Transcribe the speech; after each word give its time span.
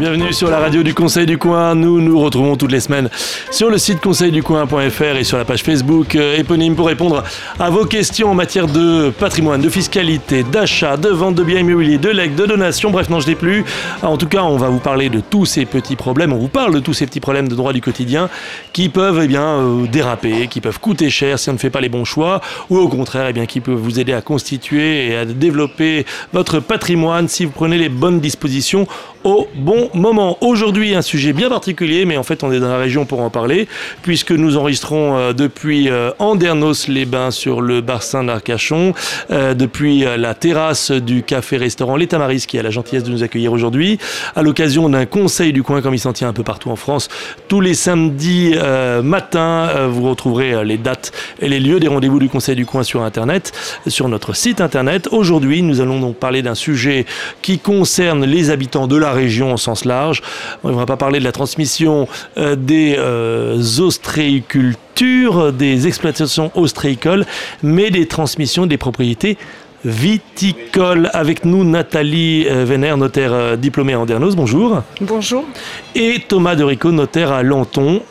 Bienvenue 0.00 0.32
sur 0.32 0.48
la 0.48 0.58
radio 0.58 0.82
du 0.82 0.94
Conseil 0.94 1.26
du 1.26 1.36
Coin. 1.36 1.74
Nous 1.74 2.00
nous 2.00 2.18
retrouvons 2.18 2.56
toutes 2.56 2.72
les 2.72 2.80
semaines 2.80 3.10
sur 3.50 3.68
le 3.68 3.76
site 3.76 4.00
conseilducoin.fr 4.00 5.16
et 5.18 5.24
sur 5.24 5.36
la 5.36 5.44
page 5.44 5.62
Facebook 5.62 6.14
euh, 6.14 6.38
éponyme 6.38 6.74
pour 6.74 6.86
répondre 6.86 7.22
à 7.58 7.68
vos 7.68 7.84
questions 7.84 8.30
en 8.30 8.34
matière 8.34 8.66
de 8.66 9.10
patrimoine, 9.10 9.60
de 9.60 9.68
fiscalité, 9.68 10.42
d'achat, 10.42 10.96
de 10.96 11.10
vente 11.10 11.34
de 11.34 11.44
biens 11.44 11.58
immobiliers, 11.58 11.98
de 11.98 12.08
legs, 12.08 12.34
de 12.34 12.46
donation. 12.46 12.90
Bref, 12.90 13.10
non, 13.10 13.20
je 13.20 13.26
n'ai 13.26 13.34
plus. 13.34 13.62
En 14.00 14.16
tout 14.16 14.26
cas, 14.26 14.42
on 14.42 14.56
va 14.56 14.70
vous 14.70 14.78
parler 14.78 15.10
de 15.10 15.20
tous 15.20 15.44
ces 15.44 15.66
petits 15.66 15.96
problèmes. 15.96 16.32
On 16.32 16.38
vous 16.38 16.48
parle 16.48 16.72
de 16.72 16.80
tous 16.80 16.94
ces 16.94 17.04
petits 17.04 17.20
problèmes 17.20 17.48
de 17.48 17.54
droit 17.54 17.74
du 17.74 17.82
quotidien 17.82 18.30
qui 18.72 18.88
peuvent 18.88 19.20
eh 19.22 19.28
bien, 19.28 19.44
euh, 19.44 19.86
déraper, 19.86 20.46
qui 20.46 20.62
peuvent 20.62 20.80
coûter 20.80 21.10
cher 21.10 21.38
si 21.38 21.50
on 21.50 21.52
ne 21.52 21.58
fait 21.58 21.68
pas 21.68 21.82
les 21.82 21.90
bons 21.90 22.06
choix 22.06 22.40
ou 22.70 22.78
au 22.78 22.88
contraire, 22.88 23.26
eh 23.28 23.34
bien, 23.34 23.44
qui 23.44 23.60
peuvent 23.60 23.74
vous 23.74 24.00
aider 24.00 24.14
à 24.14 24.22
constituer 24.22 25.08
et 25.08 25.16
à 25.16 25.26
développer 25.26 26.06
votre 26.32 26.58
patrimoine 26.58 27.28
si 27.28 27.44
vous 27.44 27.52
prenez 27.52 27.76
les 27.76 27.90
bonnes 27.90 28.20
dispositions 28.20 28.86
au 29.24 29.48
bon 29.54 29.90
moment. 29.94 30.38
Aujourd'hui, 30.40 30.94
un 30.94 31.02
sujet 31.02 31.32
bien 31.32 31.48
particulier, 31.48 32.04
mais 32.04 32.16
en 32.16 32.22
fait, 32.22 32.42
on 32.42 32.52
est 32.52 32.60
dans 32.60 32.68
la 32.68 32.78
région 32.78 33.04
pour 33.04 33.20
en 33.20 33.30
parler, 33.30 33.68
puisque 34.02 34.32
nous 34.32 34.56
enregistrons 34.56 35.16
euh, 35.16 35.32
depuis 35.32 35.90
euh, 35.90 36.10
Andernos-les-Bains 36.18 37.30
sur 37.30 37.60
le 37.60 37.80
bassin 37.80 38.24
d'Arcachon, 38.24 38.94
euh, 39.30 39.54
depuis 39.54 40.04
la 40.16 40.34
terrasse 40.34 40.90
du 40.90 41.22
café-restaurant 41.22 41.96
Les 41.96 42.06
Tamaris, 42.06 42.44
qui 42.46 42.58
a 42.58 42.62
la 42.62 42.70
gentillesse 42.70 43.04
de 43.04 43.10
nous 43.10 43.22
accueillir 43.22 43.52
aujourd'hui, 43.52 43.98
à 44.34 44.42
l'occasion 44.42 44.88
d'un 44.88 45.06
conseil 45.06 45.52
du 45.52 45.62
coin, 45.62 45.82
comme 45.82 45.94
il 45.94 45.98
s'en 45.98 46.12
tient 46.12 46.28
un 46.28 46.32
peu 46.32 46.44
partout 46.44 46.70
en 46.70 46.76
France. 46.76 47.08
Tous 47.48 47.60
les 47.60 47.74
samedis 47.74 48.54
matin, 49.02 49.86
vous 49.88 50.08
retrouverez 50.08 50.64
les 50.64 50.78
dates 50.78 51.12
et 51.40 51.48
les 51.48 51.60
lieux 51.60 51.80
des 51.80 51.88
rendez-vous 51.88 52.18
du 52.18 52.28
conseil 52.28 52.56
du 52.56 52.66
coin 52.66 52.82
sur 52.82 53.02
Internet, 53.02 53.52
sur 53.86 54.08
notre 54.08 54.34
site 54.34 54.60
Internet. 54.60 55.08
Aujourd'hui, 55.12 55.62
nous 55.62 55.80
allons 55.80 56.00
donc 56.00 56.16
parler 56.16 56.42
d'un 56.42 56.54
sujet 56.54 57.06
qui 57.42 57.58
concerne 57.58 58.24
les 58.24 58.50
habitants 58.50 58.86
de 58.86 58.96
la 58.96 59.09
région 59.12 59.54
au 59.54 59.56
sens 59.56 59.84
large. 59.84 60.22
On 60.64 60.70
ne 60.70 60.74
va 60.74 60.86
pas 60.86 60.96
parler 60.96 61.18
de 61.18 61.24
la 61.24 61.32
transmission 61.32 62.08
euh, 62.36 62.56
des 62.56 62.96
euh, 62.98 63.62
ostréicultures, 63.78 65.52
des 65.52 65.86
exploitations 65.86 66.50
ostréicoles, 66.54 67.26
mais 67.62 67.90
des 67.90 68.06
transmissions 68.06 68.66
des 68.66 68.78
propriétés 68.78 69.38
viticoles. 69.84 71.10
Avec 71.14 71.44
nous, 71.44 71.64
Nathalie 71.64 72.44
Vénère, 72.44 72.94
euh, 72.94 72.98
notaire 72.98 73.58
diplômée 73.58 73.94
à 73.94 74.00
Andernos. 74.00 74.36
Bonjour. 74.36 74.82
Bonjour. 75.00 75.44
Et 75.94 76.22
Thomas 76.26 76.54
Derico, 76.54 76.92
notaire 76.92 77.32
à 77.32 77.42
Lanton 77.42 78.02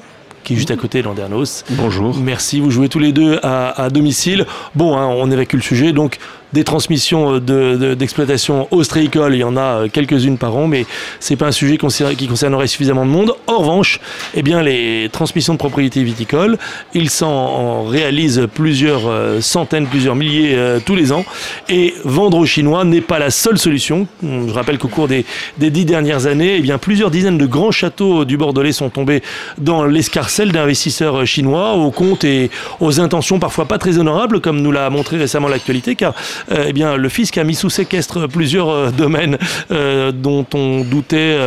qui 0.44 0.54
est 0.54 0.56
juste 0.56 0.72
à 0.72 0.78
côté 0.78 1.02
de 1.02 1.06
Landernos. 1.06 1.64
Bonjour. 1.72 2.18
Merci, 2.18 2.60
vous 2.60 2.72
jouez 2.72 2.90
tous 2.90 2.98
les 2.98 3.12
deux 3.12 3.40
à, 3.44 3.90
domicile. 3.92 4.48
Bon, 4.74 4.98
hein, 4.98 5.06
on 5.06 5.30
évacue 5.30 5.56
le 5.56 5.62
sujet, 5.62 5.92
donc 5.92 6.18
des 6.54 6.64
transmissions 6.64 7.40
euh, 7.50 7.96
d'exploitation 7.96 8.68
de, 8.72 8.76
ostréicole, 8.76 9.36
il 9.36 9.40
y 9.40 9.44
en 9.44 9.58
a 9.58 9.62
euh, 9.62 9.88
quelques-unes 9.92 10.38
par 10.38 10.56
an, 10.56 10.68
mais 10.68 10.86
c'est 11.20 11.36
pas 11.36 11.48
un 11.48 11.52
sujet 11.52 11.78
qui 11.78 12.28
concernerait 12.28 12.68
suffisamment 12.68 13.06
de 13.06 13.12
monde. 13.12 13.34
En 13.48 13.58
revanche, 13.60 14.00
eh 14.34 14.42
bien, 14.42 14.62
les 14.62 15.10
transmissions 15.12 15.54
de 15.54 15.60
propriété 15.60 16.04
viticole, 16.04 16.58
ils 16.94 17.10
s'en 17.10 17.84
réalisent 17.84 18.48
plusieurs 18.54 19.08
euh, 19.08 19.42
centaines, 19.42 19.88
plusieurs 19.88 20.16
milliers 20.16 20.58
tous 20.86 20.96
les 20.96 21.12
ans. 21.12 21.24
Et 21.70 21.94
vendre 22.04 22.38
aux 22.38 22.46
Chinois 22.46 22.84
n'est 22.84 23.02
pas 23.02 23.20
la 23.20 23.30
seule 23.30 23.58
solution. 23.58 24.08
Je 24.24 24.52
rappelle 24.52 24.78
qu'au 24.78 24.88
cours 24.88 25.08
des, 25.08 25.26
des, 25.58 25.70
dix 25.70 25.86
dernières 25.86 26.26
années, 26.26 26.56
eh 26.58 26.62
bien, 26.62 26.78
plusieurs 26.78 27.12
dizaines 27.12 27.38
de 27.38 27.46
grands 27.46 27.72
châteaux 27.72 28.26
du 28.26 28.38
Bordelais 28.38 28.72
sont 28.72 28.90
tombés 28.90 29.22
dans 29.58 29.86
l'escarcelle 29.86 30.52
d'investisseurs 30.52 31.26
chinois 31.26 31.74
au 31.74 31.92
compte 31.92 32.24
et 32.24 32.50
aux 32.80 33.00
intentions 33.00 33.40
parfois 33.40 33.66
pas 33.66 33.78
très 33.78 33.98
honorables, 33.98 34.42
comme 34.42 34.62
nous 34.62 34.72
l'a 34.72 34.90
montré 34.90 35.18
récemment 35.18 35.48
l'actualité, 35.48 35.96
car 35.96 36.14
eh 36.52 36.74
bien, 36.74 36.96
le 36.96 37.10
fisc 37.10 37.38
a 37.38 37.44
mis 37.44 37.56
sous 37.56 37.70
séquestre 37.70 38.28
plusieurs 38.28 38.70
euh, 38.70 38.92
domaines 38.92 39.38
euh, 39.72 40.12
dont 40.12 40.46
on 40.54 40.82
doutait 40.82 41.38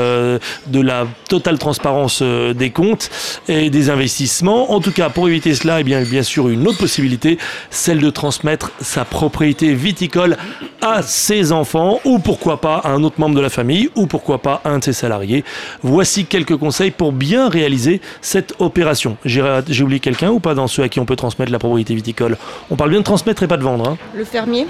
de 0.66 0.80
la 0.80 1.06
totale 1.28 1.58
transparence 1.58 2.22
des 2.22 2.70
comptes 2.70 3.10
et 3.48 3.70
des 3.70 3.90
investissements. 3.90 4.72
En 4.72 4.80
tout 4.80 4.92
cas, 4.92 5.08
pour 5.08 5.28
éviter 5.28 5.54
cela, 5.54 5.80
eh 5.80 5.84
bien, 5.84 6.02
bien 6.02 6.22
sûr, 6.22 6.48
une 6.48 6.66
autre 6.66 6.78
possibilité, 6.78 7.38
celle 7.70 8.00
de 8.00 8.10
transmettre 8.10 8.70
sa 8.80 9.04
propriété 9.04 9.74
viticole 9.74 10.36
à 10.80 11.02
ses 11.02 11.52
enfants 11.52 12.00
ou 12.04 12.18
pourquoi 12.18 12.60
pas 12.60 12.76
à 12.76 12.90
un 12.90 13.02
autre 13.02 13.20
membre 13.20 13.36
de 13.36 13.40
la 13.40 13.50
famille 13.50 13.90
ou 13.94 14.06
pourquoi 14.06 14.38
pas 14.38 14.60
à 14.64 14.70
un 14.70 14.78
de 14.78 14.84
ses 14.84 14.92
salariés. 14.92 15.44
Voici 15.82 16.24
quelques 16.26 16.56
conseils 16.56 16.90
pour 16.90 17.12
bien 17.12 17.48
réaliser 17.48 18.00
cette 18.20 18.54
opération. 18.58 19.16
J'ai 19.24 19.82
oublié 19.82 20.00
quelqu'un 20.00 20.30
ou 20.30 20.40
pas 20.40 20.54
dans 20.54 20.66
ceux 20.66 20.82
à 20.82 20.88
qui 20.88 21.00
on 21.00 21.06
peut 21.06 21.16
transmettre 21.16 21.52
la 21.52 21.58
propriété 21.58 21.94
viticole? 21.94 22.36
On 22.70 22.76
parle 22.76 22.90
bien 22.90 23.00
de 23.00 23.04
transmettre 23.04 23.42
et 23.42 23.48
pas 23.48 23.56
de 23.56 23.62
vendre. 23.62 23.88
Hein? 23.88 23.98
Le 24.14 24.24
fermier 24.24 24.66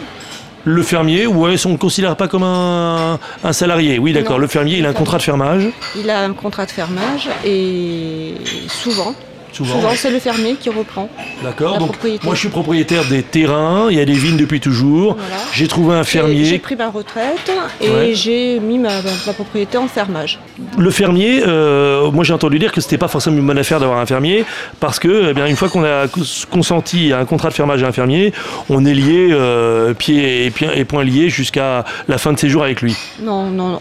le 0.64 0.82
fermier, 0.82 1.26
ouais, 1.26 1.54
on 1.66 1.70
ne 1.70 1.76
considère 1.76 2.16
pas 2.16 2.28
comme 2.28 2.44
un, 2.44 3.18
salarié. 3.52 3.98
Oui, 3.98 4.12
d'accord. 4.12 4.38
Le 4.38 4.46
fermier, 4.46 4.78
il 4.78 4.86
a 4.86 4.90
un 4.90 4.92
contrat 4.92 5.18
de 5.18 5.22
fermage. 5.22 5.68
Il 5.96 6.08
a 6.08 6.20
un 6.20 6.32
contrat 6.32 6.66
de 6.66 6.70
fermage 6.70 7.28
et 7.44 8.34
souvent, 8.68 9.14
Souvent, 9.52 9.80
c'est 9.94 10.10
le 10.10 10.18
fermier 10.18 10.54
qui 10.54 10.70
reprend. 10.70 11.08
D'accord. 11.42 11.78
Donc, 11.78 11.96
moi, 12.24 12.34
je 12.34 12.40
suis 12.40 12.48
propriétaire 12.48 13.04
des 13.04 13.22
terrains. 13.22 13.88
Il 13.90 13.98
y 13.98 14.00
a 14.00 14.04
des 14.04 14.12
vignes 14.14 14.38
depuis 14.38 14.60
toujours. 14.60 15.16
J'ai 15.52 15.68
trouvé 15.68 15.94
un 15.94 16.04
fermier. 16.04 16.44
J'ai 16.44 16.58
pris 16.58 16.76
ma 16.76 16.88
retraite 16.88 17.50
et 17.80 18.14
j'ai 18.14 18.60
mis 18.60 18.78
ma, 18.78 18.90
propriété 19.34 19.78
en 19.78 19.88
fermage. 19.88 20.38
Le 20.78 20.90
fermier, 20.90 21.42
euh, 21.46 22.10
moi, 22.10 22.24
j'ai 22.24 22.32
entendu 22.32 22.58
dire 22.58 22.72
que 22.72 22.80
c'était 22.80 22.98
pas 22.98 23.08
forcément 23.08 23.36
une 23.36 23.46
bonne 23.46 23.58
affaire 23.58 23.80
d'avoir 23.80 23.98
un 23.98 24.06
fermier 24.06 24.44
parce 24.80 24.98
que, 24.98 25.30
eh 25.30 25.34
bien, 25.34 25.46
une 25.46 25.56
fois 25.56 25.68
qu'on 25.68 25.84
a 25.84 26.06
consenti 26.50 27.12
à 27.12 27.18
un 27.18 27.24
contrat 27.24 27.48
de 27.48 27.54
fermage 27.54 27.82
à 27.82 27.88
un 27.88 27.92
fermier, 27.92 28.32
on 28.68 28.84
est 28.84 28.94
lié 28.94 29.28
euh, 29.32 29.94
pied 29.94 30.46
et, 30.46 30.52
et 30.74 30.84
poings 30.84 31.04
liés 31.04 31.28
jusqu'à 31.28 31.84
la 32.08 32.18
fin 32.18 32.32
de 32.32 32.38
ses 32.38 32.48
jours 32.48 32.64
avec 32.64 32.80
lui. 32.80 32.96
Non, 33.20 33.50
non, 33.50 33.78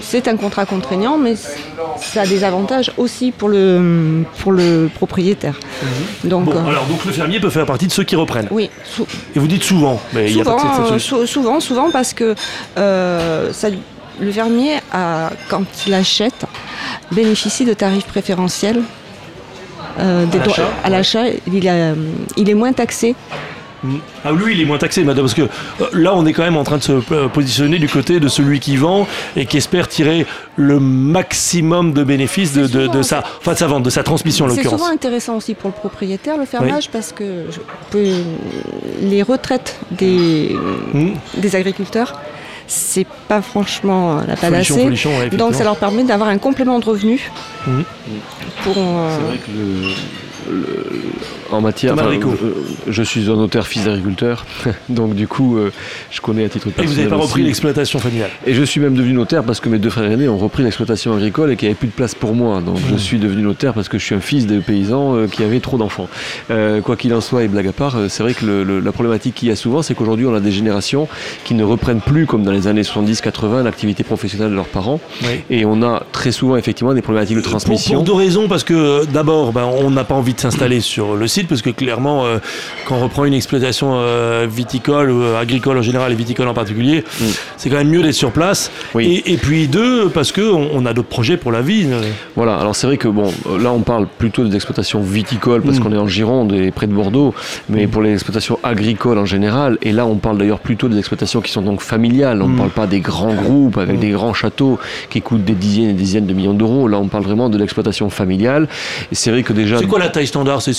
c'est 0.00 0.28
un 0.28 0.36
contrat 0.36 0.66
contraignant, 0.66 1.16
mais 1.16 1.34
ça 1.96 2.22
a 2.22 2.26
des 2.26 2.44
avantages 2.44 2.92
aussi 2.96 3.32
pour 3.32 3.48
le, 3.48 4.24
pour 4.38 4.52
le 4.52 4.88
propriétaire 4.94 5.13
Mhm. 5.22 6.30
Donc, 6.30 6.48
euh, 6.48 6.66
alors 6.66 6.86
donc 6.86 7.04
le 7.04 7.12
fermier 7.12 7.40
peut 7.40 7.50
faire 7.50 7.66
partie 7.66 7.86
de 7.86 7.92
ceux 7.92 8.04
qui 8.04 8.16
reprennent. 8.16 8.48
Oui. 8.50 8.70
Et 9.34 9.38
vous 9.38 9.46
dites 9.46 9.62
souvent, 9.62 10.00
mais 10.12 10.30
il 10.30 10.38
y 10.38 10.40
a 10.40 10.44
pas 10.44 10.56
de 10.56 10.94
euh, 10.94 10.98
souvent, 11.26 11.60
souvent 11.60 11.90
parce 11.90 12.14
que 12.14 12.34
euh, 12.78 13.52
le 14.20 14.32
fermier, 14.32 14.78
a, 14.92 15.30
quand 15.48 15.64
il 15.86 15.94
achète, 15.94 16.46
bénéficie 17.12 17.64
de 17.64 17.74
tarifs 17.74 18.06
préférentiels. 18.06 18.82
à 19.98 20.90
l'achat, 20.90 21.28
il, 21.46 21.70
il, 22.36 22.50
est 22.50 22.54
moins 22.54 22.72
taxé 22.72 23.14
ah 24.24 24.32
lui, 24.32 24.54
il 24.54 24.60
est 24.60 24.64
moins 24.64 24.78
taxé, 24.78 25.04
madame, 25.04 25.24
parce 25.24 25.34
que 25.34 25.42
euh, 25.42 25.86
là, 25.92 26.14
on 26.14 26.24
est 26.26 26.32
quand 26.32 26.42
même 26.42 26.56
en 26.56 26.64
train 26.64 26.78
de 26.78 26.82
se 26.82 26.92
euh, 26.92 27.28
positionner 27.28 27.78
du 27.78 27.88
côté 27.88 28.20
de 28.20 28.28
celui 28.28 28.60
qui 28.60 28.76
vend 28.76 29.06
et 29.36 29.46
qui 29.46 29.56
espère 29.56 29.88
tirer 29.88 30.26
le 30.56 30.80
maximum 30.80 31.92
de 31.92 32.04
bénéfices 32.04 32.52
de, 32.52 32.66
de, 32.66 33.02
sa, 33.02 33.24
enfin, 33.38 33.52
de 33.52 33.58
sa 33.58 33.66
vente, 33.66 33.82
de 33.82 33.90
sa 33.90 34.02
transmission 34.02 34.46
en 34.46 34.48
l'occurrence. 34.48 34.72
C'est 34.72 34.78
souvent 34.78 34.92
intéressant 34.92 35.36
aussi 35.36 35.54
pour 35.54 35.70
le 35.70 35.74
propriétaire, 35.74 36.36
le 36.38 36.46
fermage, 36.46 36.90
parce 36.90 37.12
que 37.12 37.44
les 39.02 39.22
retraites 39.22 39.78
des, 39.90 40.56
mmh. 40.92 41.10
des 41.36 41.56
agriculteurs, 41.56 42.20
c'est 42.66 43.06
pas 43.28 43.42
franchement 43.42 44.20
la 44.26 44.36
panacée. 44.36 44.90
Donc 45.32 45.54
ça 45.54 45.64
leur 45.64 45.76
permet 45.76 46.04
d'avoir 46.04 46.28
un 46.30 46.38
complément 46.38 46.78
de 46.78 46.84
revenus. 46.84 47.20
Mmh. 47.66 47.80
Pour, 48.62 48.74
euh, 48.78 49.16
C'est 49.18 49.26
vrai 49.26 49.38
que 49.38 50.50
le 50.50 50.84
en 51.50 51.60
matière. 51.60 51.94
je, 52.88 53.02
suis 53.02 53.30
un 53.30 53.36
notaire 53.36 53.66
fils 53.66 53.84
d'agriculteur, 53.84 54.44
donc 54.88 55.14
du 55.14 55.28
coup, 55.28 55.56
euh, 55.56 55.70
je 56.10 56.20
connais 56.20 56.44
à 56.44 56.48
titre 56.48 56.70
personnel. 56.70 56.84
Et 56.84 56.92
vous 56.92 56.96
n'avez 56.96 57.10
pas 57.10 57.16
repris 57.16 57.42
l'exploitation 57.42 57.98
familiale? 57.98 58.30
Et 58.46 58.54
je 58.54 58.62
suis 58.62 58.80
même 58.80 58.94
devenu 58.94 59.14
notaire 59.14 59.44
parce 59.44 59.60
que 59.60 59.68
mes 59.68 59.78
deux 59.78 59.90
frères 59.90 60.10
aînés 60.10 60.28
ont 60.28 60.38
repris 60.38 60.62
l'exploitation 60.62 61.14
agricole 61.14 61.50
et 61.52 61.56
qu'il 61.56 61.68
n'y 61.68 61.72
avait 61.72 61.78
plus 61.78 61.88
de 61.88 61.92
place 61.92 62.14
pour 62.14 62.34
moi. 62.34 62.60
Donc 62.60 62.78
je 62.90 62.96
suis 62.96 63.18
devenu 63.18 63.42
notaire 63.42 63.74
parce 63.74 63.88
que 63.88 63.98
je 63.98 64.04
suis 64.04 64.14
un 64.14 64.20
fils 64.20 64.46
des 64.46 64.58
paysans 64.58 65.16
euh, 65.16 65.26
qui 65.26 65.42
avaient 65.42 65.60
trop 65.60 65.78
d'enfants. 65.78 66.08
Euh, 66.50 66.80
quoi 66.80 66.96
qu'il 66.96 67.12
en 67.14 67.20
soit, 67.20 67.44
et 67.44 67.48
blague 67.48 67.68
à 67.68 67.72
part, 67.72 67.96
c'est 68.08 68.22
vrai 68.22 68.34
que 68.34 68.44
la 68.46 68.92
problématique 68.92 69.34
qu'il 69.34 69.48
y 69.48 69.52
a 69.52 69.56
souvent, 69.56 69.82
c'est 69.82 69.94
qu'aujourd'hui, 69.94 70.26
on 70.26 70.34
a 70.34 70.40
des 70.40 70.52
générations 70.52 71.08
qui 71.44 71.54
ne 71.54 71.64
reprennent 71.64 72.00
plus, 72.00 72.26
comme 72.26 72.42
dans 72.42 72.52
les 72.52 72.66
années 72.66 72.82
70-80, 72.82 73.62
l'activité 73.62 74.04
professionnelle 74.04 74.50
de 74.50 74.56
leurs 74.56 74.66
parents. 74.66 75.00
Et 75.50 75.64
on 75.64 75.82
a 75.82 76.04
très 76.12 76.32
souvent, 76.32 76.56
effectivement, 76.56 76.94
des 76.94 77.02
problématiques 77.02 77.36
de 77.36 77.42
transmission. 77.42 77.96
Pour, 77.96 78.04
deux 78.04 78.12
raisons, 78.12 78.48
parce 78.48 78.64
que 78.64 79.04
d'abord, 79.06 79.52
ben, 79.52 79.64
on 79.64 79.90
n'a 79.90 80.04
pas 80.04 80.14
envie 80.14 80.34
de 80.34 80.40
s'installer 80.40 80.80
sur 80.80 81.16
le 81.16 81.26
site 81.26 81.43
parce 81.46 81.62
que 81.62 81.70
clairement, 81.70 82.24
euh, 82.24 82.38
quand 82.86 82.96
on 82.96 83.00
reprend 83.00 83.24
une 83.24 83.34
exploitation 83.34 83.92
euh, 83.94 84.46
viticole 84.48 85.10
ou 85.10 85.22
euh, 85.22 85.40
agricole 85.40 85.78
en 85.78 85.82
général 85.82 86.12
et 86.12 86.14
viticole 86.14 86.48
en 86.48 86.54
particulier, 86.54 87.00
mm. 87.00 87.24
c'est 87.56 87.70
quand 87.70 87.76
même 87.76 87.88
mieux 87.88 88.02
d'être 88.02 88.14
sur 88.14 88.32
place. 88.32 88.70
Et, 88.98 89.36
puis 89.36 89.68
deux, 89.68 90.08
parce 90.08 90.32
qu'on 90.32 90.68
on 90.72 90.86
a 90.86 90.92
d'autres 90.92 91.08
projets 91.08 91.36
pour 91.36 91.52
la 91.52 91.62
vie. 91.62 91.86
Voilà, 92.36 92.56
alors 92.56 92.76
c'est 92.76 92.86
vrai 92.86 92.96
que 92.96 93.08
bon, 93.08 93.32
là 93.60 93.72
on 93.72 93.80
parle 93.80 94.06
plutôt 94.06 94.44
des 94.44 94.54
exploitations 94.54 95.00
viticoles 95.00 95.62
parce 95.62 95.78
mm. 95.78 95.82
qu'on 95.82 95.92
est 95.92 95.98
en 95.98 96.08
Gironde 96.08 96.52
et 96.52 96.70
près 96.70 96.86
de 96.86 96.92
Bordeaux, 96.92 97.34
mais 97.68 97.86
mm. 97.86 97.90
pour 97.90 98.02
les 98.02 98.12
exploitations 98.12 98.58
agricoles 98.62 99.18
en 99.18 99.26
général, 99.26 99.78
et 99.82 99.92
là 99.92 100.06
on 100.06 100.16
parle 100.16 100.38
d'ailleurs 100.38 100.60
plutôt 100.60 100.88
des 100.88 100.98
exploitations 100.98 101.40
qui 101.40 101.52
sont 101.52 101.62
donc 101.62 101.80
familiales, 101.80 102.42
on 102.42 102.48
ne 102.48 102.56
parle 102.56 102.70
pas 102.70 102.86
des 102.86 103.00
grands 103.00 103.34
groupes 103.34 103.78
avec 103.78 103.98
des 103.98 104.10
grands 104.10 104.34
châteaux 104.34 104.78
qui 105.10 105.20
coûtent 105.20 105.44
des 105.44 105.54
dizaines 105.54 105.90
et 105.90 105.92
des 105.92 106.02
dizaines 106.02 106.26
de 106.26 106.34
millions 106.34 106.54
d'euros, 106.54 106.88
là 106.88 106.98
on 106.98 107.08
parle 107.08 107.24
vraiment 107.24 107.48
de 107.48 107.58
l'exploitation 107.58 108.10
familiale. 108.10 108.68
Et 109.12 109.14
c'est 109.14 109.30
vrai 109.30 109.42
que 109.42 109.52
déjà... 109.52 109.78
C'est 109.78 109.86
quoi 109.86 109.98
la 109.98 110.08
taille 110.08 110.26
standard? 110.26 110.62
C'est 110.62 110.72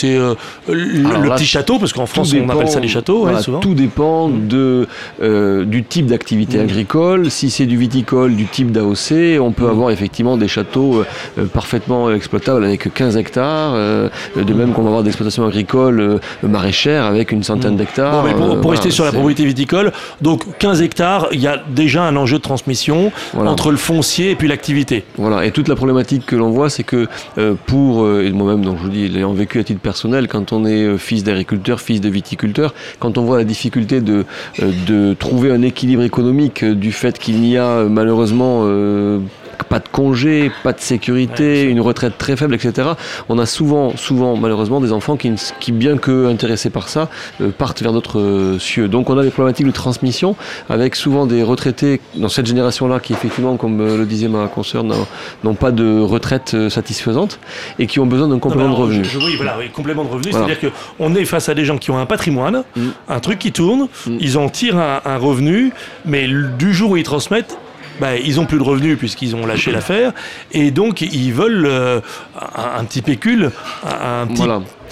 le, 0.69 1.29
petit 1.35 1.45
château, 1.45 1.79
parce 1.79 1.93
qu'en 1.93 2.05
France, 2.05 2.33
on 2.33 2.49
appelle 2.49 2.67
ça 2.67 2.79
les 2.79 2.87
châteaux. 2.87 3.27
Tout 3.61 3.73
dépend 3.73 4.27
mm. 4.27 4.47
de, 4.47 4.87
du 5.65 5.83
type 5.83 6.07
d'activité 6.07 6.57
mm. 6.57 6.61
agricole. 6.61 7.31
Si 7.31 7.49
c'est 7.49 7.65
du 7.65 7.77
viticole, 7.77 8.35
du 8.35 8.45
type 8.45 8.71
d'AOC, 8.71 9.39
on 9.39 9.51
peut 9.51 9.65
mm. 9.65 9.69
avoir 9.69 9.91
effectivement 9.91 10.37
des 10.37 10.47
châteaux 10.47 11.03
parfaitement 11.53 12.11
exploitables 12.11 12.63
avec 12.63 12.93
15 12.93 13.17
hectares. 13.17 13.73
de 13.73 14.53
même 14.53 14.73
qu'on 14.73 14.81
va 14.81 14.87
avoir 14.87 15.03
des 15.03 15.09
exploitations 15.09 15.45
agricoles 15.45 16.19
maraîchères 16.43 17.05
avec 17.05 17.31
une 17.31 17.43
centaine 17.43 17.75
d'hectares. 17.75 18.25
pour, 18.61 18.71
rester 18.71 18.91
sur 18.91 19.05
la 19.05 19.11
propriété 19.11 19.45
viticole, 19.45 19.91
donc 20.21 20.43
15 20.59 20.81
hectares, 20.81 21.27
il 21.31 21.39
y 21.39 21.47
a 21.47 21.61
déjà 21.69 22.03
un 22.03 22.15
enjeu 22.15 22.37
de 22.37 22.43
transmission 22.43 23.11
entre 23.35 23.71
le 23.71 23.77
foncier 23.77 24.31
et 24.31 24.35
puis 24.35 24.47
l'activité. 24.47 25.03
Voilà, 25.17 25.45
et 25.45 25.51
toute 25.51 25.67
la 25.67 25.75
problématique 25.75 26.25
que 26.25 26.35
l'on 26.35 26.49
voit, 26.49 26.69
c'est 26.69 26.83
que 26.83 27.07
euh, 27.37 27.55
pour, 27.65 28.03
euh, 28.03 28.25
et 28.25 28.31
moi-même, 28.31 28.63
donc 28.63 28.77
je 28.77 28.83
vous 28.83 28.89
dis, 28.89 29.07
l'ayant 29.07 29.33
vécu 29.33 29.59
à 29.59 29.63
titre 29.63 29.79
personnel, 29.79 30.27
quand 30.35 30.51
on 30.51 30.65
est 30.65 30.83
euh, 30.83 30.97
fils 30.97 31.23
d'agriculteur, 31.23 31.79
fils 31.79 32.01
de 32.01 32.09
viticulteur, 32.09 32.73
quand 32.99 33.17
on 33.17 33.23
voit 33.23 33.37
la 33.37 33.45
difficulté 33.45 34.01
de, 34.01 34.25
de 34.59 35.13
trouver 35.13 35.49
un 35.49 35.61
équilibre 35.61 36.03
économique 36.03 36.65
du 36.65 36.91
fait 36.91 37.17
qu'il 37.17 37.39
n'y 37.39 37.57
a 37.57 37.83
malheureusement 37.85 38.65
pas 39.63 39.79
de 39.79 39.87
congé, 39.91 40.51
pas 40.63 40.73
de 40.73 40.79
sécurité, 40.79 41.63
une 41.63 41.81
retraite 41.81 42.17
très 42.17 42.35
faible, 42.35 42.55
etc. 42.55 42.89
On 43.29 43.39
a 43.39 43.45
souvent, 43.45 43.95
souvent, 43.95 44.35
malheureusement, 44.35 44.81
des 44.81 44.91
enfants 44.91 45.17
qui, 45.17 45.31
qui 45.59 45.71
bien 45.71 45.97
que 45.97 46.27
intéressés 46.27 46.69
par 46.69 46.89
ça, 46.89 47.09
euh, 47.41 47.51
partent 47.51 47.81
vers 47.81 47.93
d'autres 47.93 48.19
euh, 48.19 48.59
cieux. 48.59 48.87
Donc 48.87 49.09
on 49.09 49.17
a 49.17 49.23
des 49.23 49.29
problématiques 49.29 49.65
de 49.67 49.71
transmission 49.71 50.35
avec 50.69 50.95
souvent 50.95 51.25
des 51.25 51.43
retraités 51.43 52.01
dans 52.15 52.29
cette 52.29 52.45
génération-là 52.45 52.99
qui, 52.99 53.13
effectivement, 53.13 53.57
comme 53.57 53.81
euh, 53.81 53.97
le 53.97 54.05
disait 54.05 54.27
ma 54.27 54.47
consoeur, 54.47 54.83
n'ont 55.43 55.55
pas 55.55 55.71
de 55.71 55.99
retraite 55.99 56.69
satisfaisante 56.69 57.39
et 57.79 57.87
qui 57.87 57.99
ont 57.99 58.05
besoin 58.05 58.27
d'un 58.27 58.39
complément 58.39 58.69
de 58.69 58.75
revenu. 58.75 59.05
oui, 59.17 59.35
voilà, 59.37 59.57
complément 59.73 60.03
de 60.03 60.09
revenu, 60.09 60.31
c'est-à-dire 60.31 60.57
qu'on 60.59 61.15
est 61.15 61.25
face 61.25 61.49
à 61.49 61.53
des 61.53 61.65
gens 61.65 61.77
qui 61.77 61.91
ont 61.91 61.97
un 61.97 62.05
patrimoine, 62.05 62.63
mm. 62.75 62.81
un 63.09 63.19
truc 63.19 63.39
qui 63.39 63.51
tourne, 63.51 63.87
mm. 64.05 64.17
ils 64.19 64.37
en 64.37 64.49
tirent 64.49 64.77
un 64.77 65.17
revenu, 65.17 65.71
mais 66.05 66.27
du 66.57 66.73
jour 66.73 66.91
où 66.91 66.97
ils 66.97 67.03
transmettent, 67.03 67.57
bah, 67.99 68.17
ils 68.17 68.39
ont 68.39 68.45
plus 68.45 68.57
de 68.57 68.63
revenus 68.63 68.97
puisqu'ils 68.97 69.35
ont 69.35 69.45
lâché 69.45 69.71
l'affaire 69.71 70.13
et 70.51 70.71
donc 70.71 71.01
ils 71.01 71.31
veulent 71.31 71.65
euh, 71.65 72.01
un, 72.55 72.83
petit 72.85 73.01
pécule, 73.01 73.51
un, 73.83 74.27
petit 74.27 74.43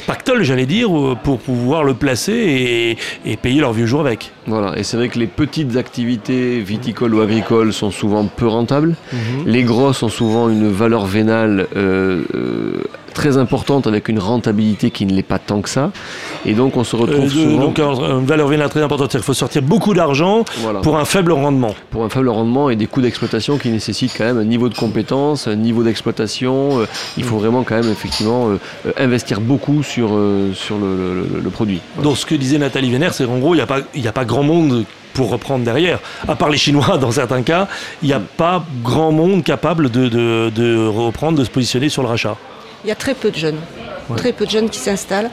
pactole, 0.08 0.44
j'allais 0.44 0.66
dire, 0.66 0.90
pour 1.24 1.40
pouvoir 1.40 1.84
le 1.84 1.94
placer 1.94 2.98
et, 3.26 3.38
payer 3.38 3.62
leurs 3.62 3.74
vieux 3.74 3.86
jours 3.86 4.02
avec. 4.02 4.32
Voilà, 4.48 4.78
et 4.78 4.84
c'est 4.84 4.98
vrai 4.98 5.10
que 5.10 5.20
les 5.20 5.28
petites 5.28 5.76
activités 5.78 6.60
viticoles 6.60 7.14
ou 7.16 7.22
agricoles 7.22 7.74
sont 7.74 7.92
souvent 7.92 8.26
peu 8.26 8.48
rentables. 8.48 8.96
Mhm. 9.12 9.20
Les 9.46 9.64
grosses 9.64 10.04
ont 10.04 10.10
souvent 10.10 10.50
une 10.50 10.70
valeur 10.72 11.06
vénale 11.06 11.68
euh, 11.76 12.24
euh, 12.36 12.84
très 13.14 13.38
importante 13.38 13.88
avec 13.88 14.10
une 14.10 14.20
rentabilité 14.20 14.92
qui 14.92 15.06
ne 15.06 15.14
l'est 15.14 15.24
pas 15.24 15.40
tant 15.40 15.62
que 15.62 15.70
ça. 15.70 15.92
Et 16.46 16.54
donc 16.54 16.78
on 16.78 16.84
se 16.84 16.96
retrouve 16.96 17.26
euh, 17.26 17.30
souvent... 17.30 17.62
Donc 17.62 17.80
une 17.80 18.26
valeur 18.26 18.48
vénale 18.48 18.70
très 18.70 18.82
importante, 18.82 19.12
c'est 19.12 19.18
qu'il 19.18 19.26
faut 19.26 19.34
sortir 19.34 19.62
beaucoup 19.62 19.94
d'argent 19.94 20.44
pour 20.82 20.98
un 20.98 21.06
faible 21.06 21.32
rendement. 21.32 21.76
Pour 21.92 22.04
un 22.04 22.10
faible 22.10 22.30
rendement 22.30 22.70
et 22.70 22.76
des 22.76 22.88
coûts 22.88 23.02
d'exploitation 23.02 23.58
qui 23.58 23.70
nécessitent 23.70 24.14
quand 24.18 24.26
même 24.26 24.38
un 24.38 24.46
niveau 24.46 24.70
de 24.70 24.76
compétence, 24.76 25.48
un 25.48 25.56
niveau 25.56 25.84
d'exploitation. 25.84 26.82
Euh, 26.82 26.86
il 27.18 27.24
faut 27.24 27.36
mm. 27.36 27.40
vraiment 27.40 27.64
quand 27.64 27.76
même 27.76 27.92
effectivement 27.92 28.50
euh, 28.50 28.92
investir 28.98 29.40
beaucoup 29.42 29.84
sur, 29.84 30.10
sur 30.54 30.78
le, 30.78 31.50
produit. 31.52 31.82
Donc 32.02 32.18
ce 32.18 32.26
que 32.26 32.36
disait 32.36 32.58
Nathalie 32.58 32.90
Vénère, 32.90 33.14
c'est 33.14 33.26
qu'en 33.26 33.38
gros, 33.38 33.54
il 33.54 33.58
n'y 33.58 33.62
a, 33.64 33.68
pas, 33.68 33.80
a 33.80 34.12
pas 34.12 34.26
grand 34.26 34.44
monde 34.44 34.86
pour 35.14 35.30
reprendre 35.30 35.64
derrière. 35.64 36.00
À 36.28 36.36
part 36.36 36.50
les 36.50 36.58
Chinois, 36.58 36.98
dans 37.02 37.12
certains 37.12 37.44
cas, 37.44 37.68
il 38.02 38.08
n'y 38.08 38.14
a 38.14 38.20
pas 38.20 38.66
grand 38.84 39.12
monde 39.12 39.44
capable 39.44 39.90
de, 39.90 40.10
de, 40.10 40.88
reprendre, 40.88 41.38
de 41.38 41.44
se 41.44 41.50
positionner 41.50 41.90
sur 41.90 42.02
le 42.02 42.10
rachat. 42.10 42.36
Il 42.84 42.90
y 42.90 42.92
a 42.92 42.96
très 42.96 43.14
peu 43.14 43.32
de 43.32 43.38
jeunes, 43.38 43.60
très 44.18 44.34
peu 44.34 44.46
de 44.46 44.52
jeunes 44.52 44.70
qui 44.70 44.80
s'installent. 44.80 45.32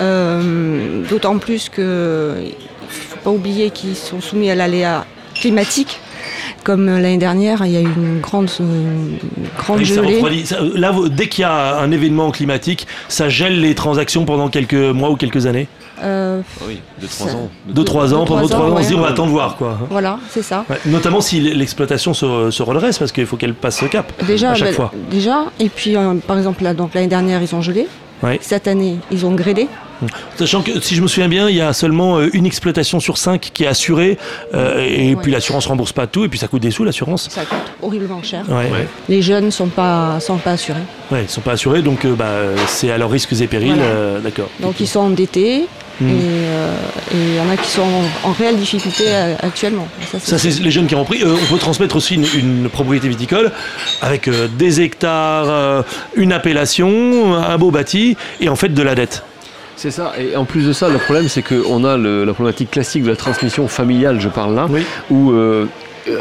Euh, 0.00 1.04
d'autant 1.08 1.38
plus 1.38 1.68
qu'il 1.68 1.84
ne 1.84 2.50
faut 2.88 3.18
pas 3.22 3.30
oublier 3.30 3.70
qu'ils 3.70 3.96
sont 3.96 4.20
soumis 4.20 4.50
à 4.50 4.54
l'aléa 4.54 5.06
climatique. 5.34 6.00
Comme 6.64 6.86
l'année 6.86 7.18
dernière, 7.18 7.64
il 7.64 7.72
y 7.72 7.76
a 7.76 7.80
eu 7.80 7.84
une 7.84 8.20
grande, 8.20 8.50
grande 9.58 9.82
gelée. 9.84 10.22
là, 10.74 10.94
dès 11.10 11.28
qu'il 11.28 11.42
y 11.42 11.44
a 11.44 11.78
un 11.78 11.90
événement 11.90 12.30
climatique, 12.30 12.86
ça 13.08 13.28
gèle 13.28 13.60
les 13.60 13.74
transactions 13.74 14.24
pendant 14.24 14.48
quelques 14.48 14.74
mois 14.74 15.10
ou 15.10 15.16
quelques 15.16 15.46
années 15.46 15.68
euh, 16.02 16.40
oui, 16.66 16.80
de 17.00 17.06
3 17.06 17.34
ans. 17.34 17.50
De 17.66 17.82
3 17.82 18.14
ans, 18.14 18.24
pendant 18.24 18.46
3 18.46 18.60
ans, 18.60 18.74
on 18.76 18.82
se 18.82 18.88
dit 18.88 18.94
on 18.94 19.00
va 19.00 19.08
attendre 19.08 19.30
voir 19.30 19.56
quoi. 19.56 19.78
Voilà, 19.90 20.18
c'est 20.30 20.42
ça. 20.42 20.64
notamment 20.86 21.20
si 21.20 21.40
l'exploitation 21.40 22.14
se, 22.14 22.50
se, 22.50 22.62
redresse 22.62 22.98
parce 22.98 23.12
qu'il 23.12 23.26
faut 23.26 23.36
qu'elle 23.36 23.54
passe 23.54 23.78
ce 23.78 23.86
cap 23.86 24.12
déjà, 24.26 24.52
à 24.52 24.54
chaque 24.54 24.68
bah, 24.68 24.74
fois. 24.74 24.92
Déjà, 25.10 25.46
et 25.58 25.68
puis 25.68 25.96
euh, 25.96 26.14
par 26.26 26.38
exemple 26.38 26.62
l'année 26.62 27.06
dernière 27.08 27.42
ils 27.42 27.54
ont 27.54 27.62
gelé. 27.62 27.88
Cette 28.40 28.68
année 28.68 28.96
ils 29.10 29.26
ont 29.26 29.32
grêlé. 29.32 29.68
Sachant 30.36 30.62
que 30.62 30.80
si 30.80 30.94
je 30.94 31.02
me 31.02 31.08
souviens 31.08 31.28
bien, 31.28 31.48
il 31.48 31.56
y 31.56 31.60
a 31.60 31.72
seulement 31.72 32.18
euh, 32.18 32.30
une 32.32 32.46
exploitation 32.46 33.00
sur 33.00 33.18
cinq 33.18 33.50
qui 33.52 33.64
est 33.64 33.66
assurée, 33.66 34.18
et 34.54 35.16
puis 35.16 35.32
l'assurance 35.32 35.66
rembourse 35.66 35.92
pas 35.92 36.06
tout, 36.06 36.24
et 36.24 36.28
puis 36.28 36.38
ça 36.38 36.48
coûte 36.48 36.62
des 36.62 36.70
sous 36.70 36.84
l'assurance. 36.84 37.28
Ça 37.30 37.44
coûte 37.44 37.58
horriblement 37.82 38.22
cher. 38.22 38.44
Les 39.08 39.22
jeunes 39.22 39.50
sont 39.50 39.68
pas 39.68 40.20
sont 40.20 40.36
pas 40.36 40.52
assurés. 40.52 40.80
Ouais, 41.10 41.24
ils 41.24 41.28
sont 41.28 41.40
pas 41.40 41.52
assurés, 41.52 41.82
donc 41.82 42.06
bah, 42.06 42.32
c'est 42.66 42.90
à 42.90 42.98
leurs 42.98 43.10
risques 43.10 43.32
et 43.40 43.46
périls, 43.46 43.80
d'accord. 44.22 44.48
Donc 44.60 44.80
ils 44.80 44.88
sont 44.88 45.00
endettés. 45.00 45.66
Euh, 46.02 46.76
et 47.12 47.16
il 47.16 47.34
y 47.34 47.40
en 47.40 47.50
a 47.50 47.56
qui 47.56 47.70
sont 47.70 47.82
en, 48.24 48.32
réelle 48.32 48.56
difficulté 48.56 49.04
euh, 49.06 49.34
actuellement. 49.40 49.88
Ça, 50.20 50.38
c'est 50.38 50.60
les 50.60 50.70
jeunes 50.70 50.86
qui 50.86 50.94
ont 50.94 51.04
pris. 51.04 51.22
Euh, 51.22 51.34
on 51.42 51.52
peut 51.52 51.58
transmettre 51.58 51.96
aussi 51.96 52.14
une, 52.14 52.68
propriété 52.68 53.08
viticole 53.08 53.50
avec 54.02 54.28
des 54.56 54.80
hectares, 54.80 55.84
une 56.14 56.32
appellation, 56.32 57.34
un 57.34 57.58
beau 57.58 57.70
bâti 57.70 58.16
et 58.40 58.48
en 58.48 58.56
fait 58.56 58.68
de 58.68 58.82
la 58.82 58.94
dette. 58.94 59.24
C'est 59.78 59.92
ça. 59.92 60.12
Et 60.18 60.34
en 60.34 60.44
plus 60.44 60.66
de 60.66 60.72
ça, 60.72 60.88
le 60.88 60.98
problème, 60.98 61.28
c'est 61.28 61.42
qu'on 61.42 61.84
a 61.84 61.96
la 61.96 62.34
problématique 62.34 62.72
classique 62.72 63.04
de 63.04 63.10
la 63.10 63.16
transmission 63.16 63.68
familiale, 63.68 64.20
je 64.20 64.28
parle 64.28 64.56
là, 64.56 64.66
où 65.08 65.30
euh, 65.30 65.66